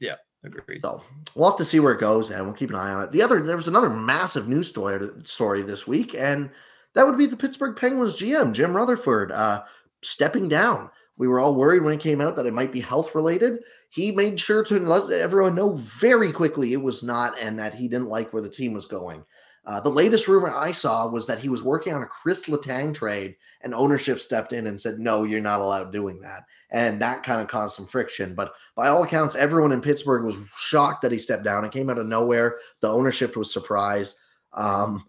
[0.00, 0.82] Yeah, agreed.
[0.82, 1.02] So
[1.34, 3.10] we'll have to see where it goes, and we'll keep an eye on it.
[3.10, 6.50] The other, there was another massive news story story this week, and
[6.94, 9.64] that would be the Pittsburgh Penguins GM Jim Rutherford uh,
[10.02, 10.90] stepping down.
[11.16, 13.60] We were all worried when it came out that it might be health related.
[13.90, 17.88] He made sure to let everyone know very quickly it was not, and that he
[17.88, 19.24] didn't like where the team was going.
[19.66, 22.92] Uh, the latest rumor I saw was that he was working on a Chris Letang
[22.94, 27.22] trade, and ownership stepped in and said, "No, you're not allowed doing that," and that
[27.22, 28.34] kind of caused some friction.
[28.34, 31.64] But by all accounts, everyone in Pittsburgh was shocked that he stepped down.
[31.64, 32.58] It came out of nowhere.
[32.80, 34.16] The ownership was surprised.
[34.52, 35.04] Um,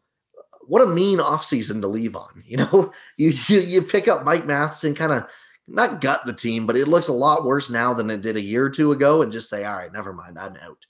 [0.68, 2.44] what a mean offseason to leave on.
[2.46, 5.28] You know, you you, you pick up Mike Matheson, kind of
[5.68, 8.42] not gut the team, but it looks a lot worse now than it did a
[8.42, 10.86] year or two ago, and just say, "All right, never mind, I'm out."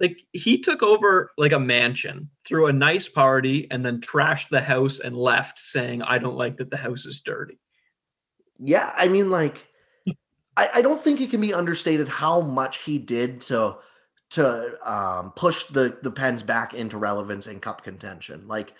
[0.00, 4.60] Like he took over like a mansion threw a nice party and then trashed the
[4.60, 7.58] house and left saying i don't like that the house is dirty.
[8.58, 9.66] Yeah i mean like
[10.56, 13.76] I, I don't think it can be understated how much he did to
[14.30, 18.46] to um, push the the pens back into relevance and cup contention.
[18.46, 18.74] Like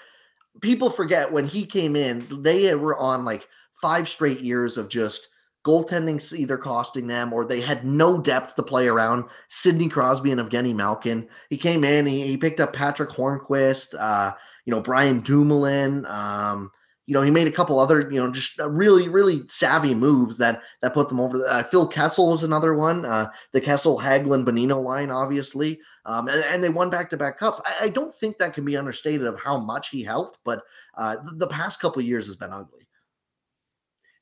[0.60, 3.48] people forget when he came in they were on like
[3.80, 5.28] five straight years of just
[5.64, 9.24] goaltending's either costing them or they had no depth to play around.
[9.48, 11.28] Sidney Crosby and Evgeny Malkin.
[11.48, 14.32] He came in, he, he picked up Patrick Hornqvist, uh,
[14.64, 16.06] you know, Brian Dumoulin.
[16.06, 16.70] Um,
[17.10, 20.62] you know, he made a couple other, you know, just really, really savvy moves that
[20.80, 21.44] that put them over.
[21.48, 23.04] Uh, Phil Kessel was another one.
[23.04, 27.60] Uh, the Kessel, Hagelin, Bonino line, obviously, um, and, and, they won back-to-back cups.
[27.66, 30.62] I, I, don't think that can be understated of how much he helped, but
[30.96, 32.79] uh, the, the past couple years has been ugly.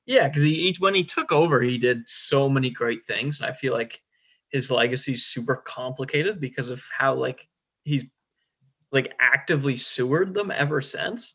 [0.08, 3.46] Yeah, because he each when he took over, he did so many great things, and
[3.46, 4.00] I feel like
[4.48, 7.46] his legacy is super complicated because of how like
[7.84, 8.04] he's
[8.90, 11.34] like actively sewered them ever since.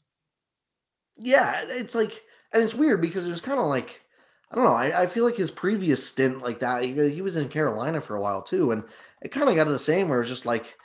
[1.18, 4.02] Yeah, it's like, and it's weird because it was kind of like
[4.50, 4.74] I don't know.
[4.74, 8.16] I, I feel like his previous stint like that, he, he was in Carolina for
[8.16, 8.84] a while too, and
[9.22, 10.76] it kind of got to the same where it's just like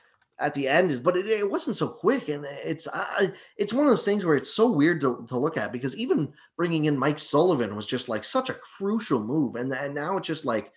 [0.41, 2.29] at the end is, but it, it, wasn't so quick.
[2.29, 5.57] And it's I, it's one of those things where it's so weird to, to look
[5.57, 9.57] at because even bringing in Mike Sullivan was just like such a crucial move.
[9.57, 10.73] And, and now it's just like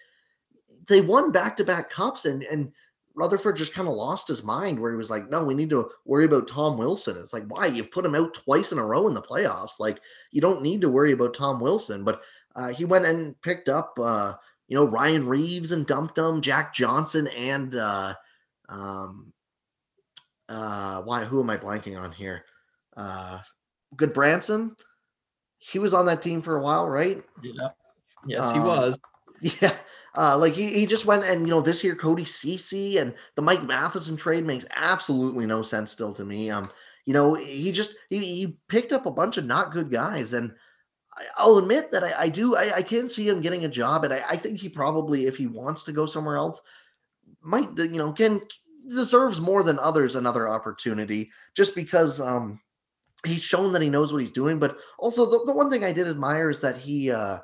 [0.88, 2.71] they won back to back cups and, and
[3.13, 5.89] Rutherford just kind of lost his mind where he was like, no, we need to
[6.06, 7.17] worry about Tom Wilson.
[7.17, 7.67] It's like, why?
[7.67, 9.80] You've put him out twice in a row in the playoffs.
[9.80, 10.00] Like,
[10.32, 12.04] you don't need to worry about Tom Wilson.
[12.04, 12.21] But
[12.56, 14.34] uh, he went and picked up, uh,
[14.69, 18.13] you know, Ryan Reaves and dumped him, Jack Johnson and, uh,
[18.69, 19.34] um,
[20.51, 22.45] uh why who am I blanking on here?
[22.95, 23.39] Uh
[23.95, 24.75] Gudbranson.
[25.57, 27.23] He was on that team for a while, right?
[27.41, 27.69] Yeah.
[28.25, 28.97] Yes, um, he was.
[29.59, 29.75] Yeah.
[30.15, 33.41] Uh, like he, he just went and you know this year Cody Ceci and the
[33.41, 36.51] Mike Matheson trade makes absolutely no sense still to me.
[36.51, 36.69] Um,
[37.05, 40.53] you know he just he, he picked up a bunch of not good guys and
[41.37, 44.03] I, will admit that I, I do I, I can see him getting a job
[44.03, 46.61] and I, I think he probably if he wants to go somewhere else
[47.41, 48.41] might you know can
[48.89, 52.59] deserves more than others another opportunity just because um
[53.25, 54.59] he's shown that he knows what he's doing.
[54.59, 57.39] But also the, the one thing i did admire is that he uh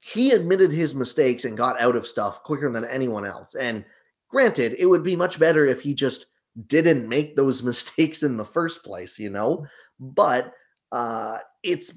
[0.00, 3.54] he admitted his mistakes and got out of stuff quicker than anyone else.
[3.54, 3.84] And
[4.28, 6.26] granted it would be much better if he just
[6.66, 9.66] didn't make those mistakes in the first place you know?
[10.00, 10.52] But
[10.92, 11.94] uh it's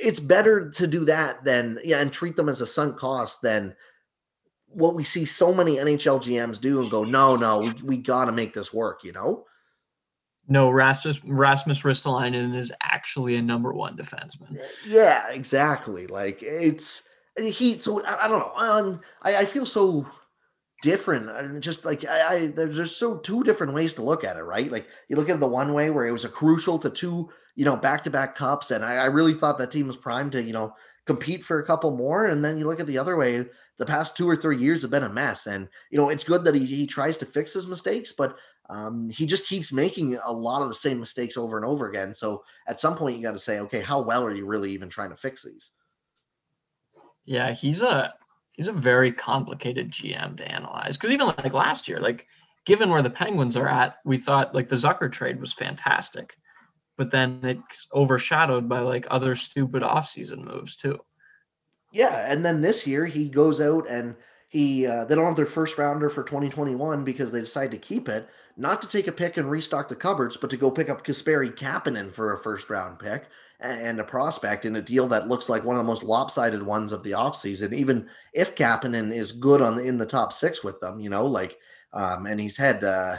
[0.00, 3.74] it's better to do that than yeah and treat them as a sunk cost than
[4.76, 8.26] what we see so many NHL GMs do and go, no, no, we, we got
[8.26, 9.46] to make this work, you know?
[10.48, 14.60] No, Rasmus Rasmus Ristolainen is actually a number one defenseman.
[14.86, 16.06] Yeah, exactly.
[16.06, 17.02] Like it's
[17.36, 17.78] he.
[17.78, 18.52] So I, I don't know.
[18.56, 20.06] Um, I, I feel so
[20.82, 21.28] different.
[21.30, 24.44] and just like I, I, there's just so two different ways to look at it,
[24.44, 24.70] right?
[24.70, 27.64] Like you look at the one way where it was a crucial to two, you
[27.64, 30.42] know, back to back cups, and I, I really thought that team was primed to,
[30.44, 30.74] you know,
[31.06, 32.26] compete for a couple more.
[32.26, 33.46] And then you look at the other way,
[33.78, 35.46] the past two or three years have been a mess.
[35.46, 38.36] And, you know, it's good that he, he tries to fix his mistakes, but
[38.68, 42.12] um, he just keeps making a lot of the same mistakes over and over again.
[42.12, 44.88] So at some point, you got to say, okay, how well are you really even
[44.88, 45.70] trying to fix these?
[47.24, 48.14] Yeah, he's a
[48.52, 52.26] he's a very complicated GM to analyze because even like last year, like
[52.66, 56.36] given where the Penguins are at, we thought like the Zucker trade was fantastic
[56.96, 60.98] but then it's overshadowed by like other stupid offseason moves too.
[61.92, 64.16] Yeah, and then this year he goes out and
[64.48, 68.08] he uh, they don't have their first rounder for 2021 because they decide to keep
[68.08, 71.04] it, not to take a pick and restock the cupboards, but to go pick up
[71.04, 73.26] Kasperi Kapanen for a first round pick
[73.60, 76.92] and a prospect in a deal that looks like one of the most lopsided ones
[76.92, 77.72] of the offseason.
[77.72, 81.24] Even if Kapanen is good on the, in the top six with them, you know,
[81.24, 81.58] like
[81.92, 83.16] um, and he's had uh,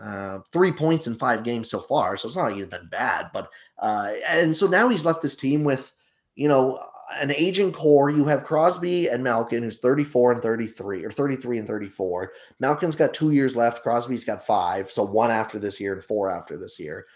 [0.00, 2.16] uh, three points in five games so far.
[2.16, 5.36] So it's not like he's been bad, but uh, and so now he's left this
[5.36, 5.92] team with,
[6.34, 6.78] you know,
[7.14, 8.10] an aging core.
[8.10, 12.32] You have Crosby and Malkin, who's 34 and 33, or 33 and 34.
[12.60, 13.82] Malkin's got two years left.
[13.82, 17.06] Crosby's got five, so one after this year and four after this year.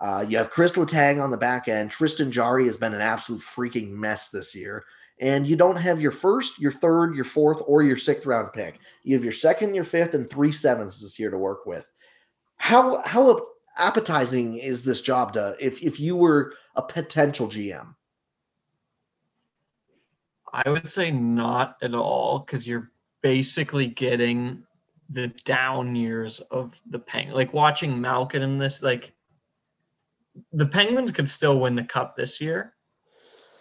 [0.00, 1.90] Uh, you have Chris Letang on the back end.
[1.90, 4.84] Tristan Jarry has been an absolute freaking mess this year.
[5.20, 8.80] And you don't have your first, your third, your fourth, or your sixth round pick.
[9.04, 11.90] You have your second, your fifth, and three sevenths this year to work with.
[12.60, 13.46] How how
[13.78, 17.94] appetizing is this job to if if you were a potential GM?
[20.52, 22.92] I would say not at all because you're
[23.22, 24.62] basically getting
[25.08, 27.34] the down years of the Penguins.
[27.34, 29.14] Like watching Malkin in this, like
[30.52, 32.74] the Penguins could still win the cup this year,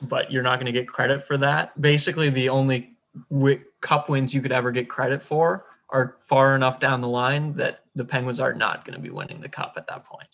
[0.01, 1.79] but you're not going to get credit for that.
[1.81, 2.97] Basically, the only
[3.31, 7.53] w- cup wins you could ever get credit for are far enough down the line
[7.55, 10.27] that the Penguins are not going to be winning the cup at that point.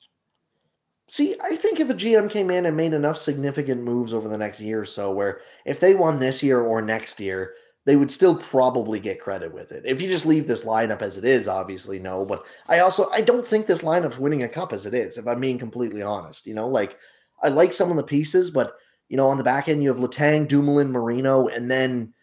[1.08, 4.38] See, I think if the GM came in and made enough significant moves over the
[4.38, 7.54] next year or so, where if they won this year or next year,
[7.86, 9.84] they would still probably get credit with it.
[9.86, 12.26] If you just leave this lineup as it is, obviously no.
[12.26, 15.20] But I also I don't think this lineup's winning a cup as it is.
[15.20, 16.98] If I'm being completely honest, you know, like
[17.44, 18.74] I like some of the pieces, but
[19.08, 22.15] you know, on the back end you have Letang, Dumoulin, Marino, and then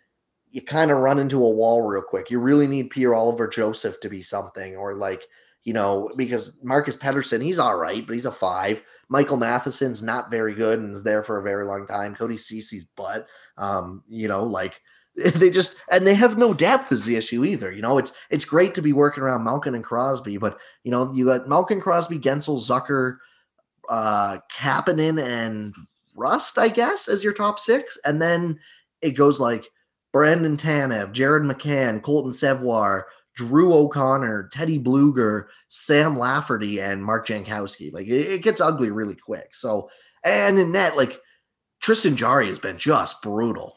[0.53, 2.31] you kind of run into a wall real quick.
[2.31, 5.27] You really need Pierre-Olivier Joseph to be something, or like
[5.65, 8.83] you know, because Marcus Pettersson, he's all right, but he's a five.
[9.09, 12.17] Michael Matheson's not very good and is there for a very long time.
[12.17, 13.27] Cody Ceci's butt.
[13.59, 14.81] Um, you know, like
[15.17, 17.73] they just and they have no depth is the issue either.
[17.73, 21.13] You know, it's it's great to be working around Malkin and Crosby, but you know,
[21.13, 23.19] you got Malkin, Crosby, Guentzel, Zucker,
[23.89, 25.75] uh Kapanen, and
[26.17, 27.99] Rust, I guess, as your top six.
[28.05, 28.59] And then
[29.01, 29.71] it goes like
[30.13, 37.93] Brandon Tanev, Jared McCann, Colton Sceviour, Drew O'Connor, Teddy Blueger, Sam Lafferty, and Mark Jankowski.
[37.93, 39.55] Like it, it, gets ugly really quick.
[39.55, 39.89] So,
[40.25, 41.19] and in net, like
[41.81, 43.77] Tristan Jarry has been just brutal.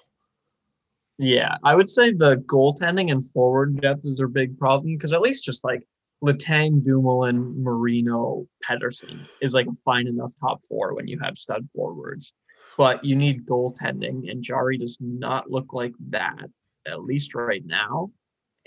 [1.17, 5.21] Yeah, I would say the goaltending and forward depth is a big problem because at
[5.21, 5.87] least just like
[6.21, 11.69] Letang, Dumoulin, Marino, Pettersson is like a fine enough top four when you have stud
[11.71, 12.33] forwards.
[12.77, 16.49] But you need goaltending, and Jarry does not look like that,
[16.85, 18.11] at least right now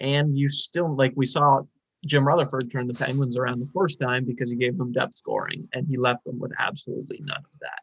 [0.01, 1.62] and you still like we saw
[2.07, 5.68] Jim Rutherford turn the Penguins around the first time because he gave them depth scoring,
[5.73, 7.81] and he left them with absolutely none of that.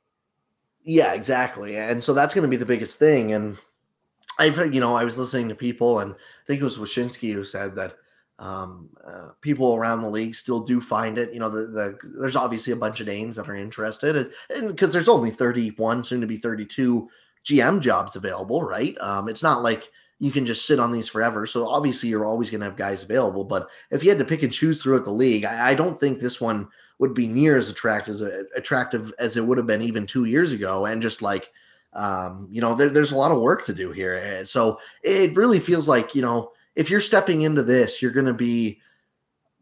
[0.83, 3.33] Yeah, exactly, and so that's going to be the biggest thing.
[3.33, 3.57] And
[4.39, 7.43] I've you know I was listening to people, and I think it was Wyshynski who
[7.43, 7.95] said that
[8.39, 11.33] um, uh, people around the league still do find it.
[11.33, 14.15] You know, the, the there's obviously a bunch of names that are interested,
[14.49, 17.07] and because there's only 31, soon to be 32
[17.45, 18.97] GM jobs available, right?
[18.99, 21.45] Um, it's not like you can just sit on these forever.
[21.45, 23.43] So obviously you're always going to have guys available.
[23.43, 26.19] But if you had to pick and choose throughout the league, I, I don't think
[26.19, 26.67] this one
[26.99, 28.21] would be near as attractive as
[28.55, 30.85] attractive as it would have been even two years ago.
[30.85, 31.49] And just like,
[31.93, 34.15] um, you know, there, there's a lot of work to do here.
[34.15, 38.25] And so it really feels like, you know, if you're stepping into this, you're going
[38.25, 38.81] to be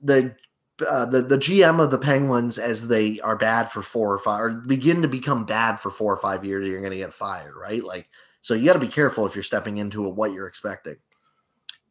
[0.01, 0.35] the
[0.87, 4.41] uh, the the GM of the Penguins as they are bad for four or five,
[4.41, 7.55] or begin to become bad for four or five years, you're going to get fired,
[7.55, 7.83] right?
[7.83, 8.09] Like
[8.41, 10.97] so you got to be careful if you're stepping into what you're expecting.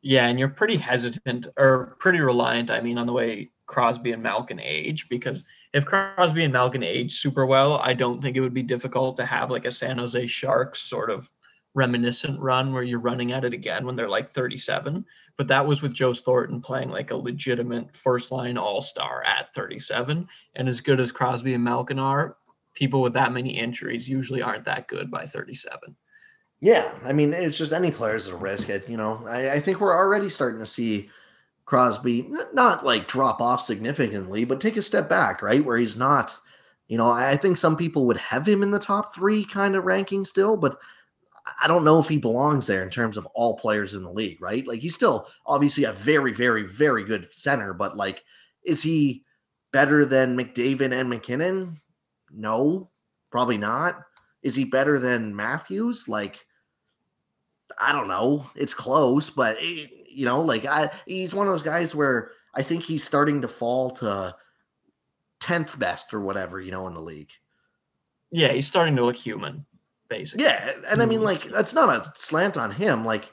[0.02, 4.22] Yeah, and you're pretty hesitant or pretty reliant, I mean, on the way Crosby and
[4.22, 8.52] Malkin age because if Crosby and Malkin age super well, I don't think it would
[8.52, 11.30] be difficult to have like a San Jose Sharks sort of
[11.74, 15.04] reminiscent run where you're running at it again when they're like 37.
[15.36, 19.54] But that was with Joe Thornton playing like a legitimate first line all star at
[19.54, 20.28] 37.
[20.54, 22.36] And as good as Crosby and Malkin are,
[22.74, 25.96] people with that many injuries usually aren't that good by 37.
[26.60, 28.68] Yeah, I mean, it's just any player's a risk.
[28.68, 31.10] It, you know, I, I think we're already starting to see
[31.64, 35.64] Crosby not like drop off significantly, but take a step back, right?
[35.64, 36.36] Where he's not,
[36.86, 39.84] you know, I think some people would have him in the top three kind of
[39.84, 40.78] ranking still, but
[41.60, 44.40] I don't know if he belongs there in terms of all players in the league,
[44.40, 44.66] right?
[44.66, 48.22] Like he's still obviously a very, very, very good center, but like,
[48.64, 49.24] is he
[49.72, 51.80] better than McDavid and MacKinnon?
[52.30, 52.90] No,
[53.30, 54.02] probably not.
[54.42, 56.06] Is he better than Matthews?
[56.08, 56.44] Like,
[57.80, 58.46] I don't know.
[58.54, 62.32] It's close, but it, eh, you know, like I, he's one of those guys where
[62.54, 64.36] I think he's starting to fall to
[65.40, 67.30] tenth best or whatever, you know, in the league.
[68.30, 69.64] Yeah, he's starting to look human,
[70.12, 70.44] basically.
[70.44, 73.02] Yeah, and I mean, like that's not a slant on him.
[73.02, 73.32] Like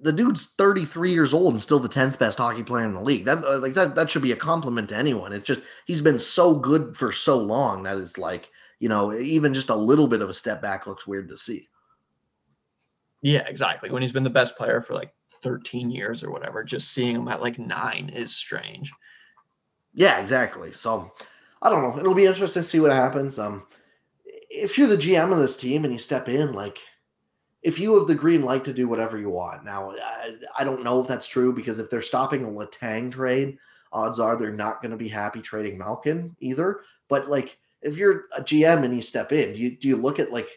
[0.00, 3.24] the dude's 33 years old and still the 10th best hockey player in the league.
[3.24, 5.32] That uh, like that that should be a compliment to anyone.
[5.32, 8.50] It's just he's been so good for so long that it's like,
[8.80, 11.68] you know, even just a little bit of a step back looks weird to see.
[13.22, 13.90] Yeah, exactly.
[13.90, 17.28] When he's been the best player for like 13 years or whatever, just seeing him
[17.28, 18.92] at like nine is strange.
[19.94, 20.72] Yeah, exactly.
[20.72, 21.12] So
[21.62, 21.98] I don't know.
[21.98, 23.38] It'll be interesting to see what happens.
[23.38, 23.64] Um,
[24.52, 26.78] if you're the GM of this team and you step in, like
[27.62, 29.64] if you have the green light to do whatever you want.
[29.64, 33.58] Now, I, I don't know if that's true because if they're stopping a Letang trade,
[33.92, 36.80] odds are they're not going to be happy trading Malkin either.
[37.08, 40.18] But like, if you're a GM and you step in, do you do you look
[40.18, 40.48] at like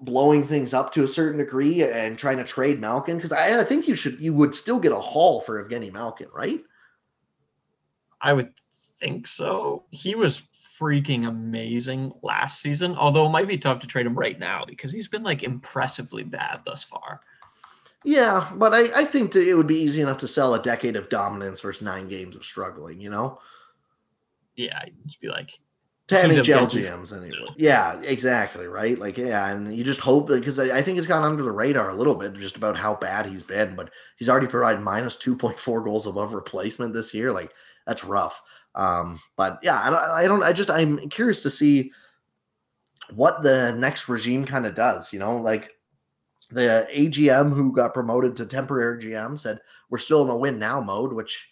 [0.00, 3.16] blowing things up to a certain degree and trying to trade Malkin?
[3.16, 6.28] Because I, I think you should you would still get a haul for Evgeny Malkin,
[6.32, 6.60] right?
[8.20, 8.52] I would
[8.98, 9.84] think so.
[9.90, 10.42] He was
[10.80, 14.90] freaking amazing last season, although it might be tough to trade him right now because
[14.90, 17.20] he's been like impressively bad thus far.
[18.02, 20.96] Yeah, but I, I think that it would be easy enough to sell a decade
[20.96, 23.40] of dominance versus nine games of struggling, you know?
[24.56, 25.58] Yeah, just be like,
[26.08, 27.54] to NHL GMs anyway.
[27.56, 28.66] Yeah, exactly.
[28.66, 28.98] Right.
[28.98, 31.90] Like, yeah, and you just hope because I, I, think it's gone under the radar
[31.90, 35.36] a little bit just about how bad he's been, but he's already provided minus two
[35.36, 37.32] point four goals above replacement this year.
[37.32, 37.52] Like,
[37.86, 38.42] that's rough.
[38.74, 40.42] Um, but yeah, I, I don't.
[40.42, 41.92] I just I'm curious to see
[43.14, 45.12] what the next regime kind of does.
[45.12, 45.72] You know, like
[46.50, 50.80] the AGM who got promoted to temporary GM said we're still in a win now
[50.80, 51.48] mode, which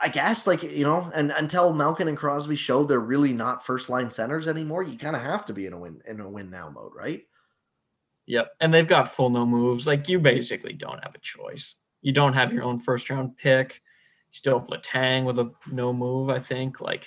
[0.00, 3.88] I guess like you know, and until Malkin and Crosby show they're really not first
[3.88, 6.50] line centers anymore, you kind of have to be in a win in a win
[6.50, 7.22] now mode, right?
[8.26, 9.86] Yep, and they've got full no moves.
[9.86, 11.74] Like you basically don't have a choice.
[12.02, 13.82] You don't have your own first round pick
[14.34, 16.28] still have Letang with a no move.
[16.28, 17.06] I think like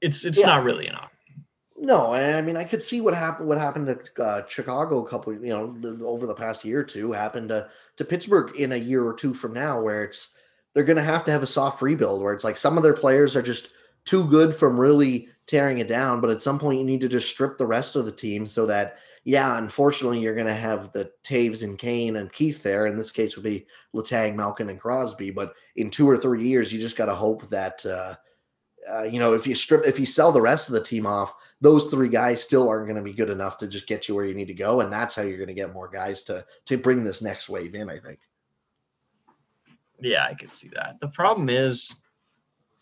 [0.00, 0.46] it's it's yeah.
[0.46, 1.44] not really an option.
[1.76, 3.48] No, I mean I could see what happened.
[3.48, 6.84] What happened to uh, Chicago a couple, you know, the, over the past year or
[6.84, 10.30] two happened to to Pittsburgh in a year or two from now, where it's
[10.74, 12.94] they're going to have to have a soft rebuild, where it's like some of their
[12.94, 13.70] players are just
[14.04, 17.28] too good from really tearing it down, but at some point you need to just
[17.28, 18.98] strip the rest of the team so that
[19.28, 22.86] yeah, unfortunately, you're going to have the Toews and Kane and Keith there.
[22.86, 25.30] In this case, would be Letang, Malkin, and Crosby.
[25.30, 28.14] But in two or three years, you just got to hope that uh,
[28.90, 31.34] uh, you know if you strip, if you sell the rest of the team off,
[31.60, 34.24] those three guys still aren't going to be good enough to just get you where
[34.24, 36.78] you need to go, and that's how you're going to get more guys to to
[36.78, 37.90] bring this next wave in.
[37.90, 38.20] I think.
[40.00, 41.00] Yeah, I could see that.
[41.00, 41.94] The problem is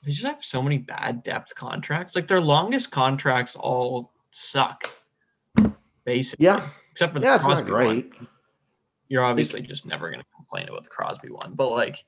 [0.05, 2.15] they just have so many bad depth contracts.
[2.15, 4.89] Like their longest contracts all suck
[6.07, 6.47] basically.
[6.47, 6.67] Yeah.
[6.93, 8.17] Except for the yeah, Crosby great.
[8.17, 8.29] One.
[9.09, 12.03] You're obviously just never going to complain about the Crosby one, but like,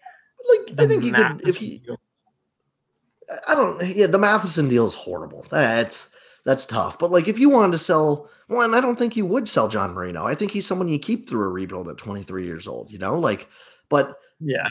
[0.48, 1.80] like I think you could if you.
[3.46, 3.84] I don't.
[3.86, 5.46] Yeah, the Matheson deal is horrible.
[5.50, 6.08] That's
[6.46, 6.98] that's tough.
[6.98, 9.92] But like, if you wanted to sell one, I don't think you would sell John
[9.92, 10.24] Marino.
[10.24, 12.90] I think he's someone you keep through a rebuild at 23 years old.
[12.90, 13.48] You know, like,
[13.90, 14.66] but yeah,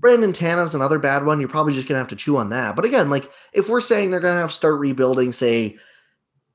[0.00, 1.38] Brandon Tanev's another bad one.
[1.38, 2.74] You're probably just gonna have to chew on that.
[2.74, 5.78] But again, like, if we're saying they're gonna have to start rebuilding, say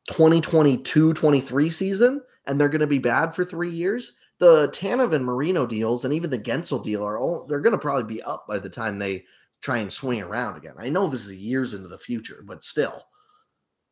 [0.10, 5.24] 2022 23 season and they're going to be bad for three years, the Tanev and
[5.24, 8.46] Marino deals and even the Guentzel deal are all they're going to probably be up
[8.48, 9.26] by the time they
[9.62, 10.76] try and swing around again.
[10.78, 13.04] I know this is years into the future, but still.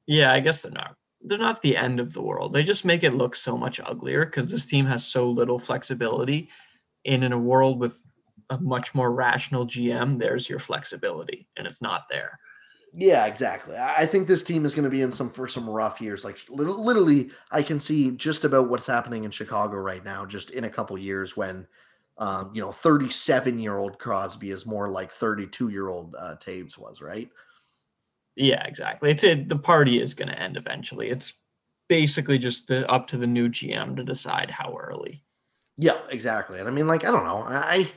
[0.07, 0.95] Yeah, I guess they're not.
[1.21, 2.53] They're not the end of the world.
[2.53, 6.49] They just make it look so much uglier because this team has so little flexibility.
[7.05, 8.01] And in a world with
[8.49, 12.39] a much more rational GM, there's your flexibility, and it's not there.
[12.93, 13.75] Yeah, exactly.
[13.77, 16.23] I think this team is going to be in some for some rough years.
[16.23, 20.25] Like literally, I can see just about what's happening in Chicago right now.
[20.25, 21.67] Just in a couple years, when
[22.17, 27.29] um, you know, thirty-seven-year-old Crosby is more like thirty-two-year-old uh, Toews was, right?
[28.35, 29.11] Yeah, exactly.
[29.11, 31.09] It's it, the party is going to end eventually.
[31.09, 31.33] It's
[31.89, 35.23] basically just the up to the new GM to decide how early.
[35.77, 36.59] Yeah, exactly.
[36.59, 37.43] And I mean, like, I don't know.
[37.47, 37.91] I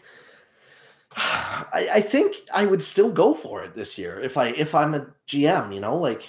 [1.17, 4.95] I, I think I would still go for it this year if I if I'm
[4.95, 6.23] a GM, you know, like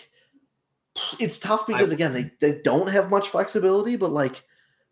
[1.20, 4.44] it's tough because again they, they don't have much flexibility, but like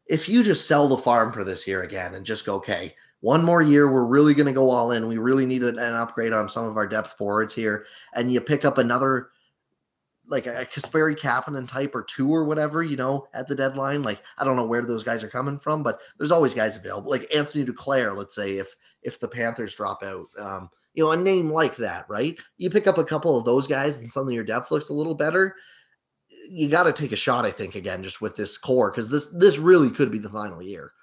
[0.05, 3.43] if you just sell the farm for this year again and just go, okay, one
[3.43, 5.07] more year, we're really gonna go all in.
[5.07, 8.65] We really need an upgrade on some of our depth forwards here, and you pick
[8.65, 9.29] up another
[10.29, 14.03] like a Kasperi Kapanen type or two or whatever, you know, at the deadline.
[14.03, 17.09] Like I don't know where those guys are coming from, but there's always guys available.
[17.09, 21.17] Like Anthony Duclair, let's say if if the Panthers drop out, um, you know, a
[21.17, 22.37] name like that, right?
[22.57, 25.15] You pick up a couple of those guys and suddenly your depth looks a little
[25.15, 25.55] better.
[26.49, 29.27] You got to take a shot, I think, again, just with this core because this
[29.27, 30.93] this really could be the final year.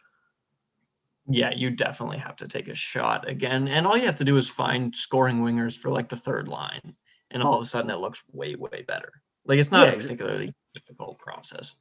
[1.29, 4.37] Yeah, you definitely have to take a shot again, and all you have to do
[4.37, 6.95] is find scoring wingers for like the third line
[7.31, 9.13] and all of a sudden it looks way way better.
[9.45, 11.75] Like it's not yeah, a particularly difficult process.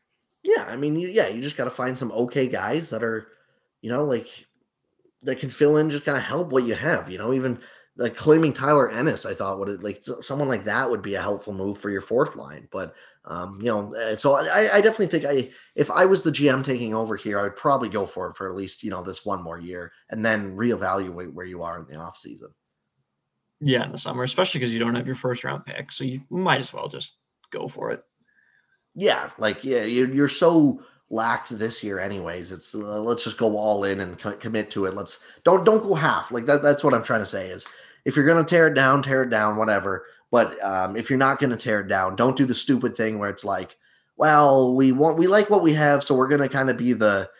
[0.43, 3.29] Yeah, I mean, you, yeah, you just got to find some okay guys that are,
[3.81, 4.45] you know, like
[5.23, 7.09] that can fill in, just kind of help what you have.
[7.09, 7.59] You know, even
[7.97, 11.53] like claiming Tyler Ennis, I thought would like someone like that would be a helpful
[11.53, 12.67] move for your fourth line.
[12.71, 12.93] But
[13.25, 16.63] um, you know, eh, so I, I definitely think I if I was the GM
[16.63, 19.25] taking over here, I would probably go for it for at least you know this
[19.25, 22.49] one more year and then reevaluate where you are in the off season.
[23.65, 26.21] Yeah, in the summer, especially because you don't have your first round pick, so you
[26.29, 27.13] might as well just
[27.51, 28.03] go for it.
[28.93, 32.51] Yeah, like yeah, you're, you're so lacked this year, anyways.
[32.51, 34.93] It's uh, let's just go all in and co- commit to it.
[34.93, 36.31] Let's don't don't go half.
[36.31, 36.61] Like that.
[36.61, 37.65] That's what I'm trying to say is
[38.05, 40.05] if you're gonna tear it down, tear it down, whatever.
[40.29, 43.31] But um, if you're not gonna tear it down, don't do the stupid thing where
[43.31, 43.77] it's like,
[44.15, 47.31] well, we want we like what we have, so we're gonna kind of be the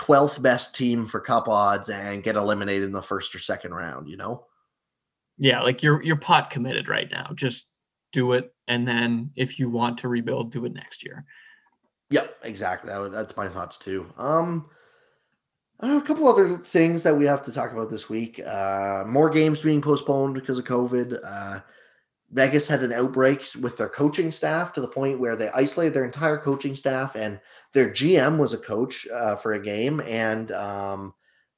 [0.00, 4.08] 12th best team for cup odds and get eliminated in the first or second round,
[4.08, 4.46] you know?
[5.40, 7.32] Yeah, like you're you're pot committed right now.
[7.34, 7.66] Just
[8.12, 11.24] do it and then if you want to rebuild, do it next year.
[12.10, 12.92] Yep, exactly.
[12.92, 14.06] That, that's my thoughts too.
[14.16, 14.68] Um
[15.82, 18.40] a couple other things that we have to talk about this week.
[18.46, 21.18] Uh, more games being postponed because of COVID.
[21.24, 21.60] Uh,
[22.32, 26.04] Vegas had an outbreak with their coaching staff to the point where they isolated their
[26.04, 27.40] entire coaching staff, and
[27.72, 31.14] their GM was a coach uh, for a game, and um,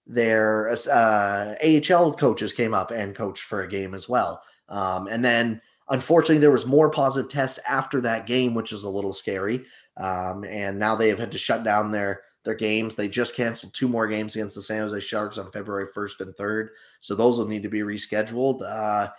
[0.06, 4.42] their uh, AHL coaches came up and coached for a game as well.
[4.68, 8.88] Um, and then, unfortunately, there was more positive tests after that game, which is a
[8.88, 9.64] little scary.
[9.96, 12.94] Um, and now they have had to shut down their their games.
[12.94, 16.34] They just canceled two more games against the San Jose Sharks on February 1st and
[16.34, 16.68] 3rd.
[17.00, 18.62] So those will need to be rescheduled.
[18.62, 19.10] Uh,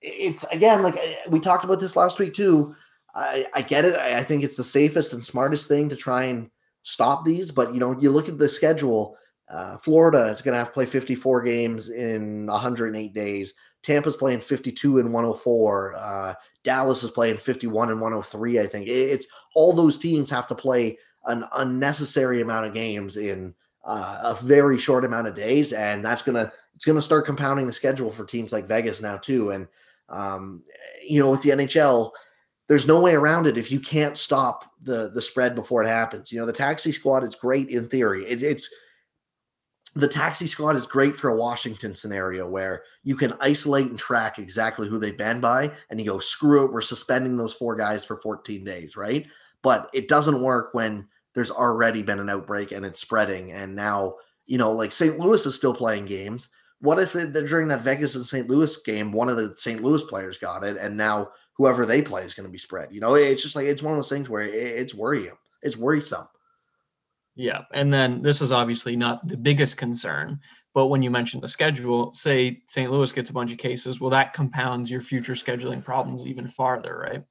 [0.00, 0.96] it's again like
[1.28, 2.74] we talked about this last week too.
[3.14, 3.94] I, I get it.
[3.96, 6.50] I, I think it's the safest and smartest thing to try and
[6.82, 7.50] stop these.
[7.50, 9.16] But you know, you look at the schedule.
[9.52, 13.54] Uh, Florida is going to have to play 54 games in 108 days.
[13.82, 15.94] Tampa's playing 52 and 104.
[15.96, 16.34] Uh,
[16.64, 18.60] Dallas is playing 51 and 103.
[18.60, 20.96] I think it's all those teams have to play
[21.26, 26.22] an unnecessary amount of games in uh, a very short amount of days, and that's
[26.22, 29.50] gonna it's gonna start compounding the schedule for teams like Vegas now too.
[29.50, 29.66] And
[30.08, 30.62] um,
[31.04, 32.12] you know, with the NHL,
[32.68, 36.32] there's no way around it if you can't stop the the spread before it happens.
[36.32, 38.24] You know, the taxi squad is great in theory.
[38.24, 38.68] It, it's
[39.94, 44.38] the taxi squad is great for a Washington scenario where you can isolate and track
[44.38, 48.04] exactly who they've been by, and you go, screw it, we're suspending those four guys
[48.04, 49.26] for 14 days, right?
[49.60, 53.52] But it doesn't work when there's already been an outbreak and it's spreading.
[53.52, 54.16] And now,
[54.46, 55.18] you know, like St.
[55.18, 56.48] Louis is still playing games.
[56.80, 58.48] What if it, during that Vegas and St.
[58.48, 59.82] Louis game, one of the St.
[59.82, 62.92] Louis players got it, and now whoever they play is going to be spread?
[62.92, 65.36] You know, it's just like it's one of those things where it, it's worrying.
[65.62, 66.26] It's worrisome.
[67.34, 70.40] Yeah, and then this is obviously not the biggest concern,
[70.74, 72.90] but when you mention the schedule, say St.
[72.90, 76.96] Louis gets a bunch of cases, well, that compounds your future scheduling problems even farther,
[76.98, 77.24] right?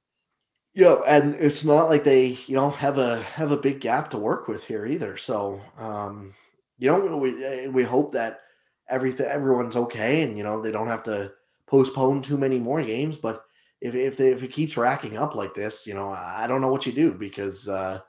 [0.74, 4.18] Yeah, and it's not like they, you know, have a have a big gap to
[4.18, 5.16] work with here either.
[5.18, 6.34] So, um,
[6.78, 8.40] you know, we we hope that
[8.88, 11.32] everything everyone's okay, and you know they don't have to
[11.66, 13.18] postpone too many more games.
[13.18, 13.44] But
[13.82, 16.70] if if they, if it keeps racking up like this, you know, I don't know
[16.70, 18.00] what you do because uh,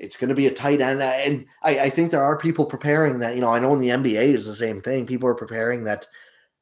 [0.00, 1.02] it's going to be a tight end.
[1.02, 3.34] And I, I think there are people preparing that.
[3.34, 5.06] You know, I know in the NBA is the same thing.
[5.06, 6.06] People are preparing that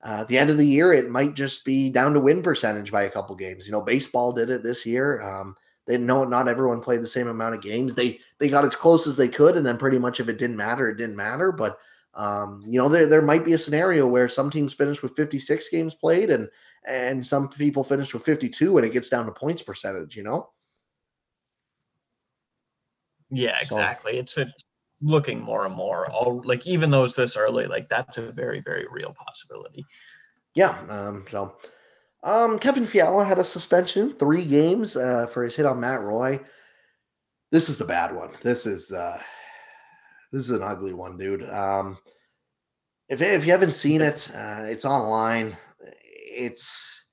[0.05, 2.91] uh, at the end of the year, it might just be down to win percentage
[2.91, 3.67] by a couple games.
[3.67, 5.23] You know, baseball did it this year.
[5.23, 7.95] Um, they know not everyone played the same amount of games.
[7.95, 10.57] They they got as close as they could, and then pretty much if it didn't
[10.57, 11.53] matter, it didn't matter.
[11.53, 11.79] But
[12.15, 15.69] um, you know, there there might be a scenario where some teams finish with 56
[15.71, 16.49] games played, and
[16.87, 20.17] and some people finish with 52, and it gets down to points percentage.
[20.17, 20.51] You know.
[23.31, 24.15] Yeah, exactly.
[24.15, 24.47] So, it's a
[25.01, 28.61] looking more and more all like even though it's this early like that's a very
[28.61, 29.85] very real possibility.
[30.55, 31.57] Yeah um so
[32.25, 36.41] um kevin fiala had a suspension three games uh for his hit on matt roy.
[37.53, 38.31] This is a bad one.
[38.43, 39.21] This is uh
[40.33, 41.49] this is an ugly one dude.
[41.49, 41.99] Um
[43.09, 45.57] if, if you haven't seen it uh it's online.
[46.13, 47.05] It's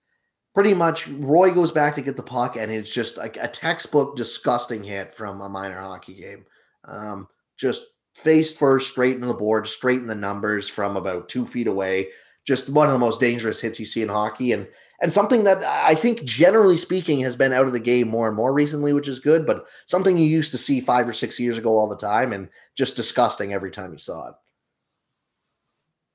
[0.55, 4.15] pretty much roy goes back to get the puck and it's just like a textbook
[4.15, 6.43] disgusting hit from a minor hockey game
[6.85, 7.27] um
[7.57, 7.83] just
[8.15, 12.07] face first, straight into the board, straight in the numbers from about two feet away.
[12.45, 14.67] Just one of the most dangerous hits you see in hockey, and
[15.01, 18.35] and something that I think, generally speaking, has been out of the game more and
[18.35, 19.45] more recently, which is good.
[19.45, 22.49] But something you used to see five or six years ago all the time, and
[22.75, 24.35] just disgusting every time you saw it.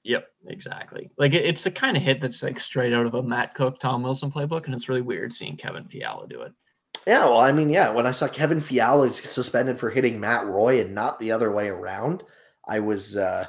[0.04, 1.10] Yep, exactly.
[1.18, 3.78] Like it, it's the kind of hit that's like straight out of a Matt Cooke,
[3.78, 6.52] Tom Wilson playbook, and it's really weird seeing Kevin Fiala do it.
[7.06, 10.80] Yeah, well, I mean, yeah, when I saw Kevin Fiala suspended for hitting Matt Roy
[10.80, 12.22] and not the other way around,
[12.68, 13.46] I was uh,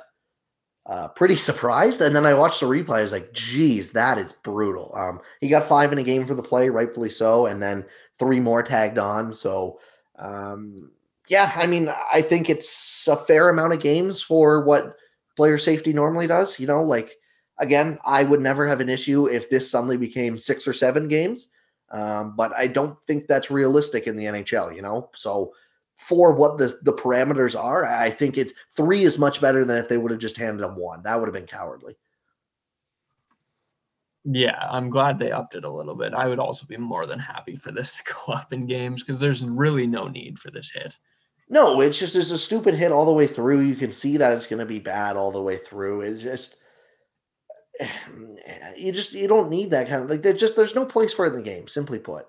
[0.85, 2.01] uh, pretty surprised.
[2.01, 2.99] And then I watched the replay.
[2.99, 4.93] I was like, geez, that is brutal.
[4.95, 7.85] Um, he got five in a game for the play, rightfully so, and then
[8.19, 9.33] three more tagged on.
[9.33, 9.79] So,
[10.17, 10.91] um,
[11.27, 14.95] yeah, I mean, I think it's a fair amount of games for what
[15.35, 16.59] player safety normally does.
[16.59, 17.15] You know, like,
[17.59, 21.47] again, I would never have an issue if this suddenly became six or seven games
[21.91, 25.09] um, but I don't think that's realistic in the NHL, you know?
[25.13, 25.53] So
[25.97, 29.89] for what the, the parameters are, I think it's three is much better than if
[29.89, 31.03] they would have just handed them one.
[31.03, 31.95] That would have been cowardly.
[34.23, 36.13] Yeah, I'm glad they upped it a little bit.
[36.13, 39.19] I would also be more than happy for this to go up in games because
[39.19, 40.97] there's really no need for this hit.
[41.51, 43.59] No, it's just it's a stupid hit all the way through.
[43.59, 45.99] You can see that it's going to be bad all the way through.
[45.99, 46.55] It just
[48.77, 51.25] you just you don't need that kind of like there's just there's no place for
[51.25, 51.67] it in the game.
[51.67, 52.25] Simply put.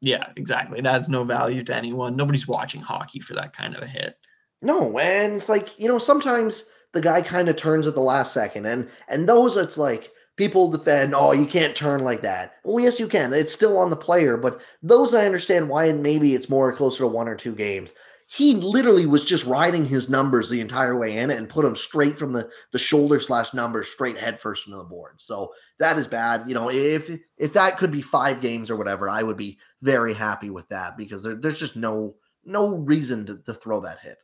[0.00, 0.80] Yeah, exactly.
[0.80, 2.16] It adds no value to anyone.
[2.16, 4.16] Nobody's watching hockey for that kind of a hit.
[4.60, 6.64] No, and it's like you know sometimes
[6.94, 10.70] the guy kind of turns at the last second, and and those it's like people
[10.70, 12.54] defend, oh, you can't turn like that.
[12.64, 13.34] Well, yes, you can.
[13.34, 17.00] It's still on the player, but those I understand why, and maybe it's more closer
[17.00, 17.92] to one or two games.
[18.30, 22.18] He literally was just riding his numbers the entire way in and put them straight
[22.18, 25.14] from the the shoulder slash numbers straight head first from the board.
[25.16, 26.44] So that is bad.
[26.46, 30.12] You know, if if that could be five games or whatever, I would be very
[30.12, 34.18] happy with that because there, there's just no no reason to, to throw that hit.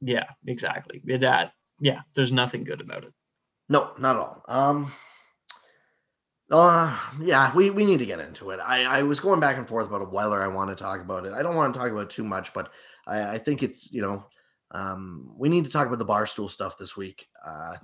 [0.00, 1.00] Yeah, exactly.
[1.04, 3.12] That yeah, there's nothing good about it.
[3.68, 4.42] No, not at all.
[4.48, 4.92] Um,
[6.50, 8.60] uh, yeah, we, we need to get into it.
[8.64, 11.34] I, I was going back and forth about whether I want to talk about it.
[11.34, 12.70] I don't want to talk about too much, but
[13.06, 14.24] I, I think it's, you know,
[14.70, 17.26] um, we need to talk about the barstool stuff this week.
[17.44, 17.76] Uh,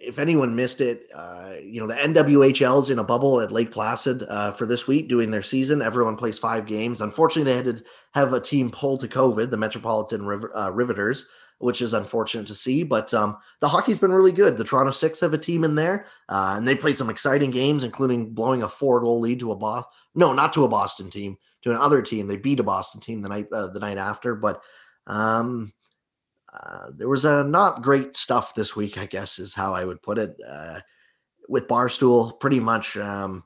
[0.00, 4.24] if anyone missed it, uh, you know, the NWHL's in a bubble at Lake Placid
[4.28, 5.82] uh, for this week doing their season.
[5.82, 7.00] Everyone plays five games.
[7.00, 10.22] Unfortunately, they had to have a team pull to COVID, the Metropolitan
[10.54, 11.28] uh, Riveters
[11.62, 12.82] which is unfortunate to see.
[12.82, 14.56] But um, the hockey's been really good.
[14.56, 17.84] The Toronto Six have a team in there, uh, and they played some exciting games,
[17.84, 19.90] including blowing a four goal lead to a Boston.
[20.14, 22.26] No, not to a Boston team, to another team.
[22.26, 24.62] They beat a Boston team the night uh, the night after, but.
[25.06, 25.72] Um,
[26.52, 30.02] uh, there was a not great stuff this week, I guess, is how I would
[30.02, 30.36] put it.
[30.46, 30.80] Uh,
[31.48, 33.42] with Barstool, pretty much um,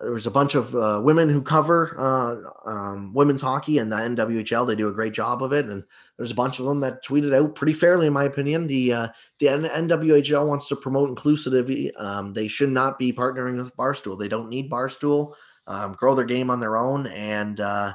[0.00, 3.96] there was a bunch of uh, women who cover uh, um, women's hockey and the
[3.96, 4.66] NWHL.
[4.66, 5.82] They do a great job of it, and
[6.16, 8.66] there's a bunch of them that tweeted out pretty fairly, in my opinion.
[8.66, 11.90] The uh, the NWHL wants to promote inclusivity.
[11.98, 14.18] Um, they should not be partnering with Barstool.
[14.18, 15.32] They don't need Barstool.
[15.66, 17.94] Um, grow their game on their own, and uh,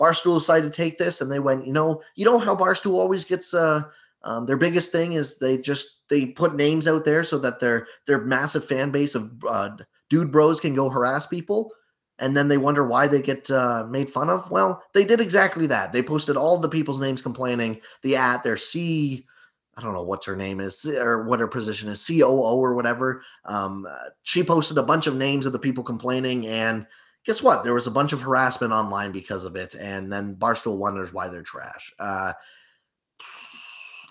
[0.00, 1.66] Barstool decided to take this, and they went.
[1.66, 3.52] You know, you know how Barstool always gets.
[3.52, 3.82] Uh,
[4.24, 7.86] um, their biggest thing is they just they put names out there so that their
[8.06, 9.70] their massive fan base of uh,
[10.12, 11.72] dude bros can go harass people
[12.18, 14.50] and then they wonder why they get uh, made fun of.
[14.50, 15.90] Well, they did exactly that.
[15.90, 17.80] They posted all the people's names complaining.
[18.02, 19.26] The at their C,
[19.74, 23.22] I don't know what her name is or what her position is, COO or whatever.
[23.46, 23.88] Um,
[24.22, 26.86] she posted a bunch of names of the people complaining, and
[27.24, 27.64] guess what?
[27.64, 29.74] There was a bunch of harassment online because of it.
[29.74, 31.90] And then Barstool wonders why they're trash.
[31.98, 32.34] Uh,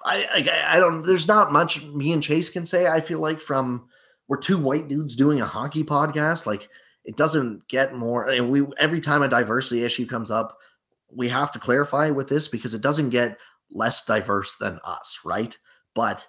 [0.03, 1.03] I, I I don't.
[1.03, 2.87] There's not much me and Chase can say.
[2.87, 3.87] I feel like from
[4.31, 6.45] we're two white dudes doing a hockey podcast.
[6.45, 6.69] Like
[7.03, 8.29] it doesn't get more.
[8.29, 10.57] And we every time a diversity issue comes up,
[11.13, 13.37] we have to clarify with this because it doesn't get
[13.73, 15.57] less diverse than us, right?
[15.95, 16.25] But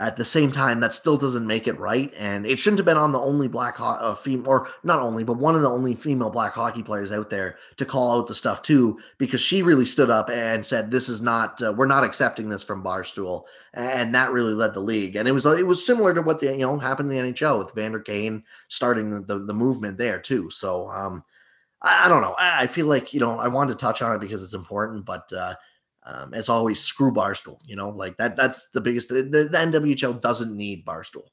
[0.00, 2.96] at the same time, that still doesn't make it right, and it shouldn't have been
[2.96, 5.94] on the only black ho- uh, female, or not only, but one of the only
[5.94, 9.84] female black hockey players out there to call out the stuff too, because she really
[9.84, 13.44] stood up and said, "This is not, uh, we're not accepting this from Barstool,"
[13.74, 15.16] and that really led the league.
[15.16, 17.58] And it was it was similar to what the you know happened in the NHL
[17.58, 20.48] with Vander Kane starting the, the, the movement there too.
[20.48, 21.22] So um,
[21.82, 22.34] I, I, don't know.
[22.38, 25.04] I, I, feel like you know I wanted to touch on it because it's important,
[25.04, 25.30] but.
[25.30, 25.54] Uh,
[26.10, 27.58] um, as always, screw Barstool.
[27.64, 28.36] You know, like that.
[28.36, 29.08] That's the biggest.
[29.08, 31.28] The, the, NWHL doesn't need Barstool.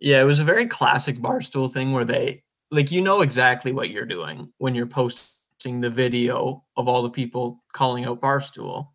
[0.00, 3.90] Yeah, it was a very classic Barstool thing where they like you know exactly what
[3.90, 8.88] you're doing when you're posting the video of all the people calling out Barstool.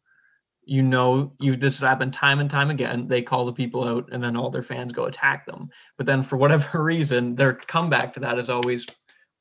[0.64, 3.08] You know, you this has happened time and time again.
[3.08, 5.70] They call the people out, and then all their fans go attack them.
[5.98, 8.86] But then, for whatever reason, their comeback to that is always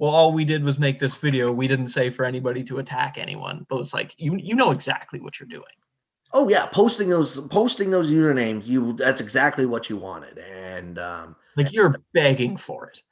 [0.01, 1.53] well, all we did was make this video.
[1.53, 3.67] We didn't say for anybody to attack anyone.
[3.69, 5.77] But it's like you you know exactly what you're doing.
[6.33, 10.39] Oh yeah, posting those posting those usernames, you that's exactly what you wanted.
[10.39, 13.03] And um like you're begging for it.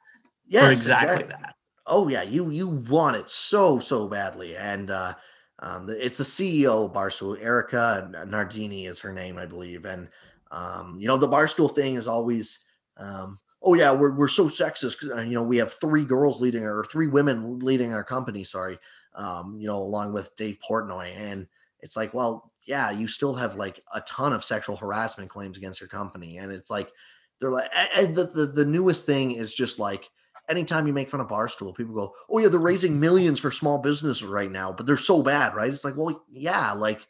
[0.47, 1.55] Yeah, exactly, exactly that.
[1.85, 4.57] Oh yeah, you you want it so so badly.
[4.57, 5.13] And uh
[5.61, 9.83] um, it's the CEO of Barstool, Erika Nardini is her name, I believe.
[9.83, 10.07] And
[10.51, 12.59] um, you know, the Barstool thing is always
[12.95, 15.09] um, oh yeah, we're we're so sexist.
[15.15, 18.43] Uh, you know, we have three girls leading or three women leading our company.
[18.43, 18.77] Sorry,
[19.15, 21.47] um, you know, along with Dave Portnoy, and
[21.81, 25.79] it's like, well, yeah, you still have like a ton of sexual harassment claims against
[25.81, 26.91] your company, and it's like
[27.39, 30.09] they're like, the the, the newest thing is just like.
[30.49, 33.77] Anytime you make fun of Barstool, people go, "Oh yeah, they're raising millions for small
[33.77, 37.05] businesses right now, but they're so bad, right?" It's like, well, yeah, like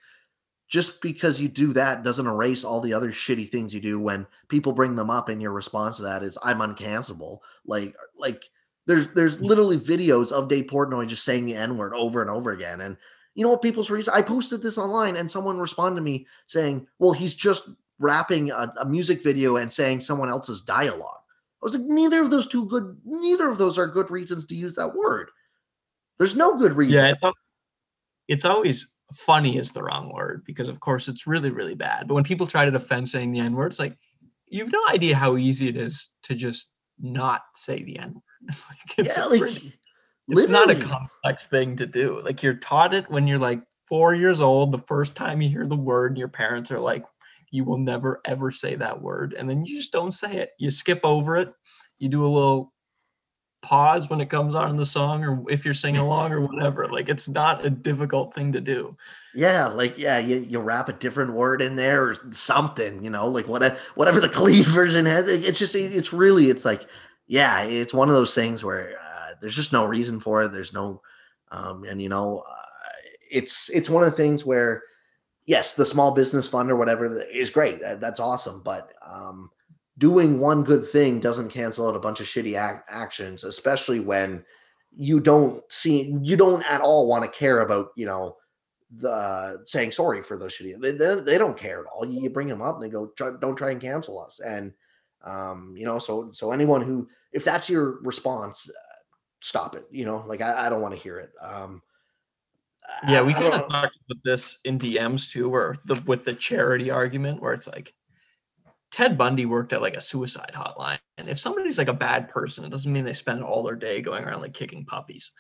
[0.70, 4.26] just because you do that doesn't erase all the other shitty things you do when
[4.48, 7.40] people bring them up and your response to that is I'm uncancelable.
[7.66, 8.44] Like like
[8.86, 9.48] there's there's mm.
[9.48, 12.82] literally videos of Dave Portnoy just saying the N-word over and over again.
[12.82, 12.96] And
[13.34, 16.86] you know what people's reason I posted this online and someone responded to me saying,
[17.00, 21.16] Well, he's just rapping a, a music video and saying someone else's dialogue.
[21.62, 24.56] I was like, neither of those two good, neither of those are good reasons to
[24.56, 25.30] use that word.
[26.18, 27.04] There's no good reason.
[27.04, 27.38] Yeah, it's,
[28.30, 32.08] it's always funny is the wrong word because of course it's really really bad.
[32.08, 33.98] But when people try to defend saying the N word, it's like
[34.48, 36.68] you've no idea how easy it is to just
[37.00, 38.24] not say the N word.
[38.70, 39.74] like, it's yeah, like pretty,
[40.28, 42.22] it's not a complex thing to do.
[42.24, 44.72] Like you're taught it when you're like four years old.
[44.72, 47.04] The first time you hear the word, your parents are like,
[47.52, 50.52] "You will never ever say that word," and then you just don't say it.
[50.60, 51.52] You skip over it.
[51.98, 52.74] You do a little
[53.62, 56.88] pause when it comes on in the song or if you're singing along or whatever.
[56.88, 58.96] Like it's not a difficult thing to do.
[59.36, 63.28] Yeah like yeah you, you wrap a different word in there or something you know
[63.28, 65.28] like what whatever the clean version has.
[65.28, 66.88] It's just it's really it's like
[67.28, 70.52] yeah it's one of those things where uh, there's just no reason for it.
[70.52, 71.02] There's no
[71.52, 72.56] um and you know uh,
[73.30, 74.84] it's it's one of the things where
[75.46, 77.80] yes the small business fund or whatever is great.
[77.82, 78.62] That's awesome.
[78.64, 79.52] But um
[80.00, 84.44] doing one good thing doesn't cancel out a bunch of shitty ac- actions, especially when
[84.96, 88.36] you don't see you don't at all want to care about you know
[88.98, 90.80] the saying sorry for those shitty.
[90.82, 92.06] They, they, they don't care at all.
[92.06, 94.40] You, bring them up and they go, try, don't try and cancel us.
[94.40, 94.74] And
[95.24, 98.96] um, you know, so so anyone who if that's your response, uh,
[99.42, 99.86] stop it.
[99.92, 101.32] You know, like I, I don't want to hear it.
[101.42, 101.82] Um,
[103.08, 106.90] yeah, we kind of talked about this in DMs too, where the with the charity
[106.90, 107.94] argument, where it's like
[108.92, 111.00] Ted Bundy worked at like a suicide hotline.
[111.18, 114.02] And if somebody's like a bad person, it doesn't mean they spend all their day
[114.02, 115.32] going around like kicking puppies.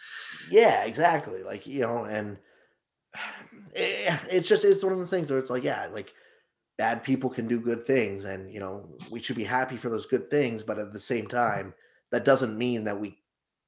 [0.51, 1.43] Yeah, exactly.
[1.43, 2.37] Like, you know, and
[3.73, 6.13] it, it's just, it's one of those things where it's like, yeah, like
[6.77, 8.25] bad people can do good things.
[8.25, 10.61] And, you know, we should be happy for those good things.
[10.61, 11.73] But at the same time,
[12.11, 13.17] that doesn't mean that we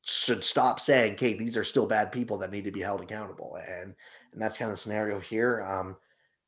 [0.03, 3.57] should stop saying, okay, these are still bad people that need to be held accountable.
[3.67, 3.95] And,
[4.33, 5.61] and that's kind of the scenario here.
[5.67, 5.95] Um,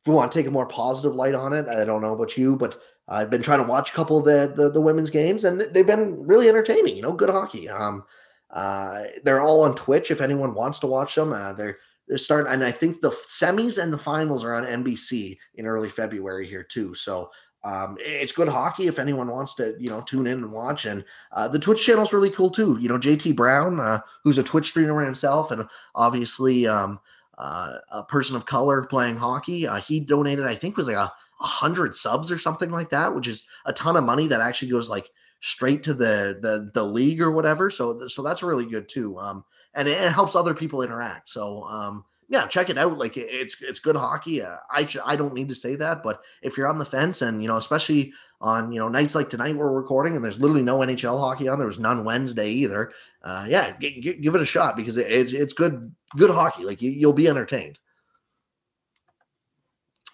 [0.03, 2.37] if we want to take a more positive light on it, I don't know about
[2.37, 2.77] you, but
[3.07, 5.87] I've been trying to watch a couple of the, the, the women's games, and they've
[5.87, 6.97] been really entertaining.
[6.97, 7.69] You know, good hockey.
[7.69, 8.03] Um,
[8.51, 11.31] uh, they're all on Twitch if anyone wants to watch them.
[11.31, 11.77] Uh, they're
[12.09, 15.89] they're starting, and I think the semis and the finals are on NBC in early
[15.89, 16.93] February here too.
[16.95, 17.31] So
[17.63, 20.85] um, it's good hockey if anyone wants to, you know, tune in and watch.
[20.85, 22.77] And uh, the Twitch channel is really cool too.
[22.81, 26.99] You know, JT Brown, uh, who's a Twitch streamer himself, and obviously um,
[27.37, 29.67] uh, a person of color playing hockey.
[29.67, 31.11] Uh, he donated, I think, was like a,
[31.41, 34.71] a hundred subs or something like that, which is a ton of money that actually
[34.71, 35.09] goes like
[35.41, 37.69] straight to the the the league or whatever.
[37.69, 39.19] So so that's really good too.
[39.19, 41.29] Um, and it, it helps other people interact.
[41.29, 42.97] So um, yeah, check it out.
[42.97, 44.41] Like it's it's good hockey.
[44.41, 47.41] Uh, I I don't need to say that, but if you're on the fence and
[47.41, 50.79] you know, especially on you know nights like tonight we're recording and there's literally no
[50.79, 51.57] NHL hockey on.
[51.57, 52.91] There was none Wednesday either.
[53.23, 56.63] Uh, yeah, g- g- give it a shot because it, it's it's good good hockey.
[56.63, 57.79] Like you, will be entertained.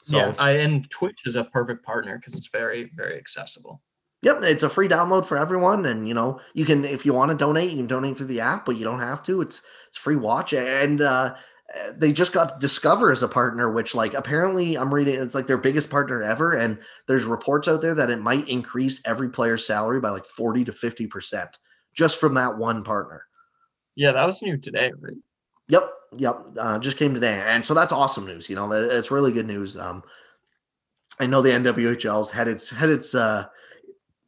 [0.04, 3.82] So, yeah, I, and Twitch is a perfect partner because it's very very accessible.
[4.22, 7.32] Yep, it's a free download for everyone, and you know you can if you want
[7.32, 9.41] to donate, you can donate through the app, but you don't have to.
[9.41, 11.36] It's it's free watch, and uh,
[11.95, 15.58] they just got Discover as a partner, which like apparently I'm reading it's like their
[15.58, 20.00] biggest partner ever, and there's reports out there that it might increase every player's salary
[20.00, 21.58] by like 40 to 50 percent
[21.93, 23.26] just from that one partner.
[23.95, 25.18] Yeah, that was new today, right?
[25.70, 28.49] Yep, yep, uh, just came today, and so that's awesome news.
[28.49, 29.78] You know, it's really good news.
[29.78, 30.03] Um,
[31.20, 33.45] I know the NWHL's had its had its uh,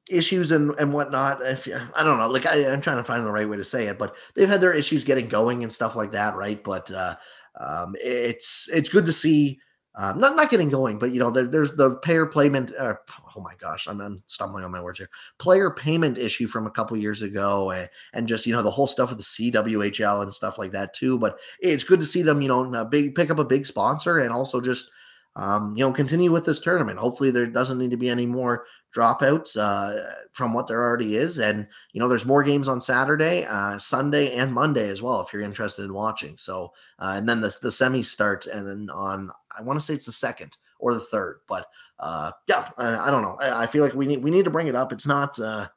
[0.10, 1.42] issues and and whatnot.
[1.42, 3.88] If I don't know, like I, am trying to find the right way to say
[3.88, 6.64] it, but they've had their issues getting going and stuff like that, right?
[6.64, 7.16] But uh,
[7.60, 9.60] um, it's it's good to see.
[9.96, 12.72] Um, not not getting going, but you know, the, there's the payer payment.
[12.80, 12.94] Uh,
[13.36, 15.10] oh my gosh, I'm, I'm, stumbling on my words here.
[15.38, 18.88] Player payment issue from a couple years ago, and, and, just you know the whole
[18.88, 21.20] stuff with the CWHL and stuff like that too.
[21.20, 24.32] But it's good to see them, you know, big pick up a big sponsor and
[24.32, 24.90] also just
[25.36, 26.98] um, you know continue with this tournament.
[26.98, 28.66] Hopefully, there doesn't need to be any more
[28.96, 31.40] dropouts uh, from what there already is.
[31.40, 35.32] And, you know, there's more games on Saturday, uh, Sunday, and Monday as well, if
[35.32, 36.38] you're interested in watching.
[36.38, 39.94] So, uh, and then the, the semis start, and then on, I want to say
[39.94, 41.68] it's the second or the third, but
[42.00, 43.38] uh, yeah, I don't know.
[43.40, 44.92] I, I, feel like we need, we need to bring it up.
[44.92, 45.68] It's not, uh,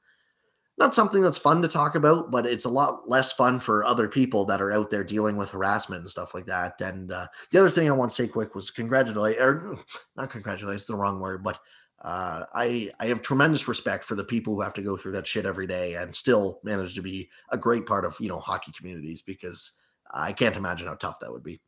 [0.77, 4.09] not something that's fun to talk about, but it's a lot less fun for other
[4.09, 6.81] people that are out there dealing with harassment and stuff like that.
[6.81, 9.77] And uh, the other thing I want to say quick was congratulate, or
[10.17, 11.61] not congratulate, it's the wrong word, but
[12.05, 15.27] uh, I I have tremendous respect for the people who have to go through that
[15.27, 18.73] shit every day and still manage to be a great part of you know hockey
[18.77, 19.73] communities because
[20.13, 21.63] I can't imagine how tough that would be.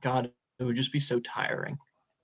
[0.00, 1.78] God, it would just be so tiring.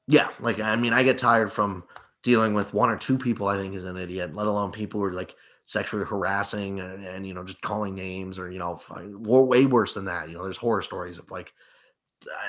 [0.07, 1.85] Yeah, like I mean, I get tired from
[2.23, 5.07] dealing with one or two people I think is an idiot, let alone people who
[5.07, 5.35] are like
[5.65, 10.05] sexually harassing and, and you know just calling names or you know way worse than
[10.05, 10.29] that.
[10.29, 11.55] You know, there's horror stories of like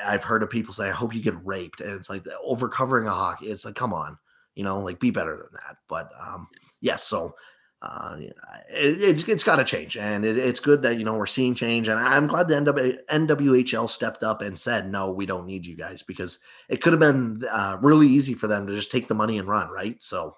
[0.04, 3.08] I've heard of people say, "I hope you get raped," and it's like over covering
[3.08, 3.48] a hockey.
[3.48, 4.18] It's like, come on
[4.56, 5.78] you know, like be better than that.
[5.88, 6.48] But um,
[6.82, 7.36] yes, so
[7.82, 11.26] uh, it, it's it's got to change, and it, it's good that you know we're
[11.26, 15.48] seeing change, and I'm glad the NW, NWHL stepped up and said no, we don't
[15.48, 16.40] need you guys because
[16.70, 19.48] it could have been uh, really easy for them to just take the money and
[19.48, 20.02] run, right?
[20.02, 20.38] So,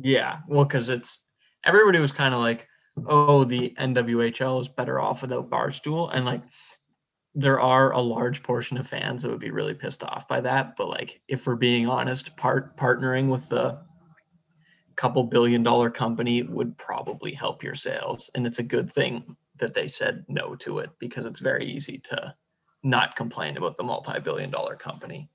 [0.00, 1.18] yeah, well, because it's
[1.66, 2.66] everybody was kind of like,
[3.06, 6.42] oh, the NWHL is better off without Barstool, and like
[7.38, 10.76] there are a large portion of fans that would be really pissed off by that,
[10.76, 13.78] but like if we're being honest, part partnering with the
[14.96, 18.28] couple billion dollar company would probably help your sales.
[18.34, 21.98] And it's a good thing that they said no to it because it's very easy
[21.98, 22.34] to
[22.82, 25.30] not complain about the multi billion dollar company.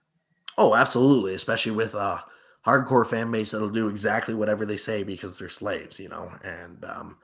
[0.58, 1.36] Oh, absolutely.
[1.36, 2.22] Especially with a
[2.68, 6.30] hardcore fan base that'll do exactly whatever they say because they're slaves, you know.
[6.44, 7.18] And um,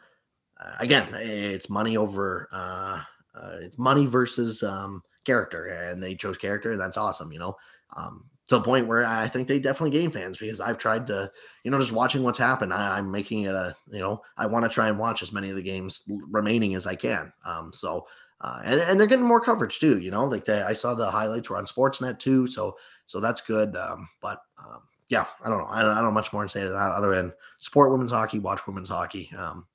[0.57, 3.01] uh, again, it's money over, uh,
[3.36, 5.65] uh, it's money versus um, character.
[5.67, 6.71] And they chose character.
[6.71, 7.55] And that's awesome, you know.
[7.95, 11.32] Um, to the point where I think they definitely gain fans because I've tried to,
[11.63, 12.73] you know, just watching what's happened.
[12.73, 15.51] I, am making it a, you know, I want to try and watch as many
[15.51, 17.32] of the games remaining as I can.
[17.45, 18.07] Um, so,
[18.41, 21.11] uh, and, and they're getting more coverage too, you know, like they, I saw the
[21.11, 22.47] highlights were on Sportsnet too.
[22.47, 22.75] So,
[23.05, 23.75] so that's good.
[23.75, 25.67] Um, but, um, yeah, I don't know.
[25.69, 28.39] I don't, I don't much more to say to that other than support women's hockey,
[28.39, 29.30] watch women's hockey.
[29.38, 29.67] Um,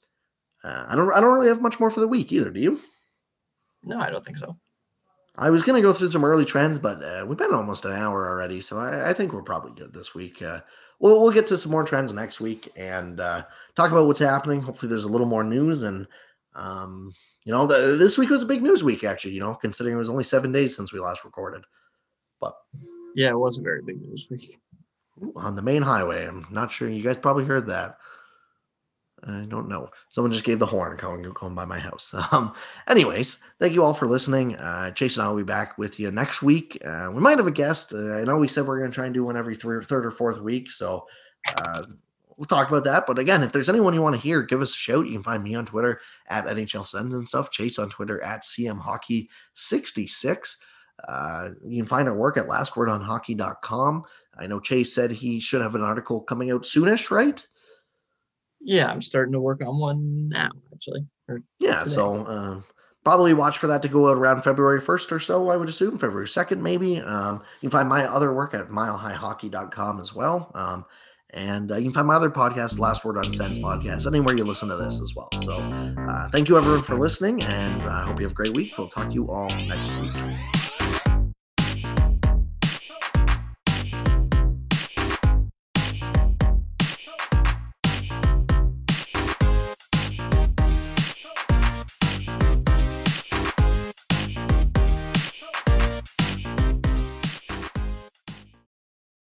[0.64, 2.50] uh, I don't, I don't really have much more for the week either.
[2.50, 2.80] Do you?
[3.84, 4.56] No, I don't think so.
[5.36, 7.92] I was going to go through some early trends, but uh, we've been almost an
[7.92, 10.40] hour already, so I, I think we're probably good this week.
[10.40, 10.60] Uh,
[11.00, 14.62] we'll we'll get to some more trends next week and uh, talk about what's happening.
[14.62, 16.06] Hopefully, there's a little more news, and
[16.54, 17.12] um,
[17.44, 19.32] you know, the, this week was a big news week, actually.
[19.32, 21.64] You know, considering it was only seven days since we last recorded.
[22.40, 22.54] But
[23.16, 24.60] yeah, it was a very big news week
[25.34, 26.26] on the main highway.
[26.26, 27.98] I'm not sure you guys probably heard that.
[29.26, 29.88] I don't know.
[30.10, 32.14] Someone just gave the horn going, going by my house.
[32.32, 32.52] Um,
[32.88, 34.56] anyways, thank you all for listening.
[34.56, 36.78] Uh, Chase and I will be back with you next week.
[36.84, 37.94] Uh, we might have a guest.
[37.94, 40.04] Uh, I know we said we're going to try and do one every three, third
[40.04, 40.70] or fourth week.
[40.70, 41.06] So
[41.56, 41.84] uh,
[42.36, 43.06] we'll talk about that.
[43.06, 45.06] But again, if there's anyone you want to hear, give us a shout.
[45.06, 47.50] You can find me on Twitter at NHL Sends and stuff.
[47.50, 50.56] Chase on Twitter at CM Hockey 66.
[51.06, 54.04] Uh, you can find our work at lastwordonhockey.com.
[54.38, 57.46] I know Chase said he should have an article coming out soonish, right?
[58.64, 61.06] Yeah, I'm starting to work on one now, actually.
[61.58, 61.94] yeah, today.
[61.94, 62.64] so um,
[63.04, 65.98] probably watch for that to go out around February 1st or so, I would assume,
[65.98, 67.00] February 2nd, maybe.
[67.00, 70.50] Um, you can find my other work at milehighhockey.com as well.
[70.54, 70.84] Um,
[71.30, 74.44] and uh, you can find my other podcast, Last Word on Sense podcast, anywhere you
[74.44, 75.28] listen to this as well.
[75.42, 75.56] So
[76.08, 78.78] uh, thank you, everyone, for listening, and I uh, hope you have a great week.
[78.78, 80.63] We'll talk to you all next week.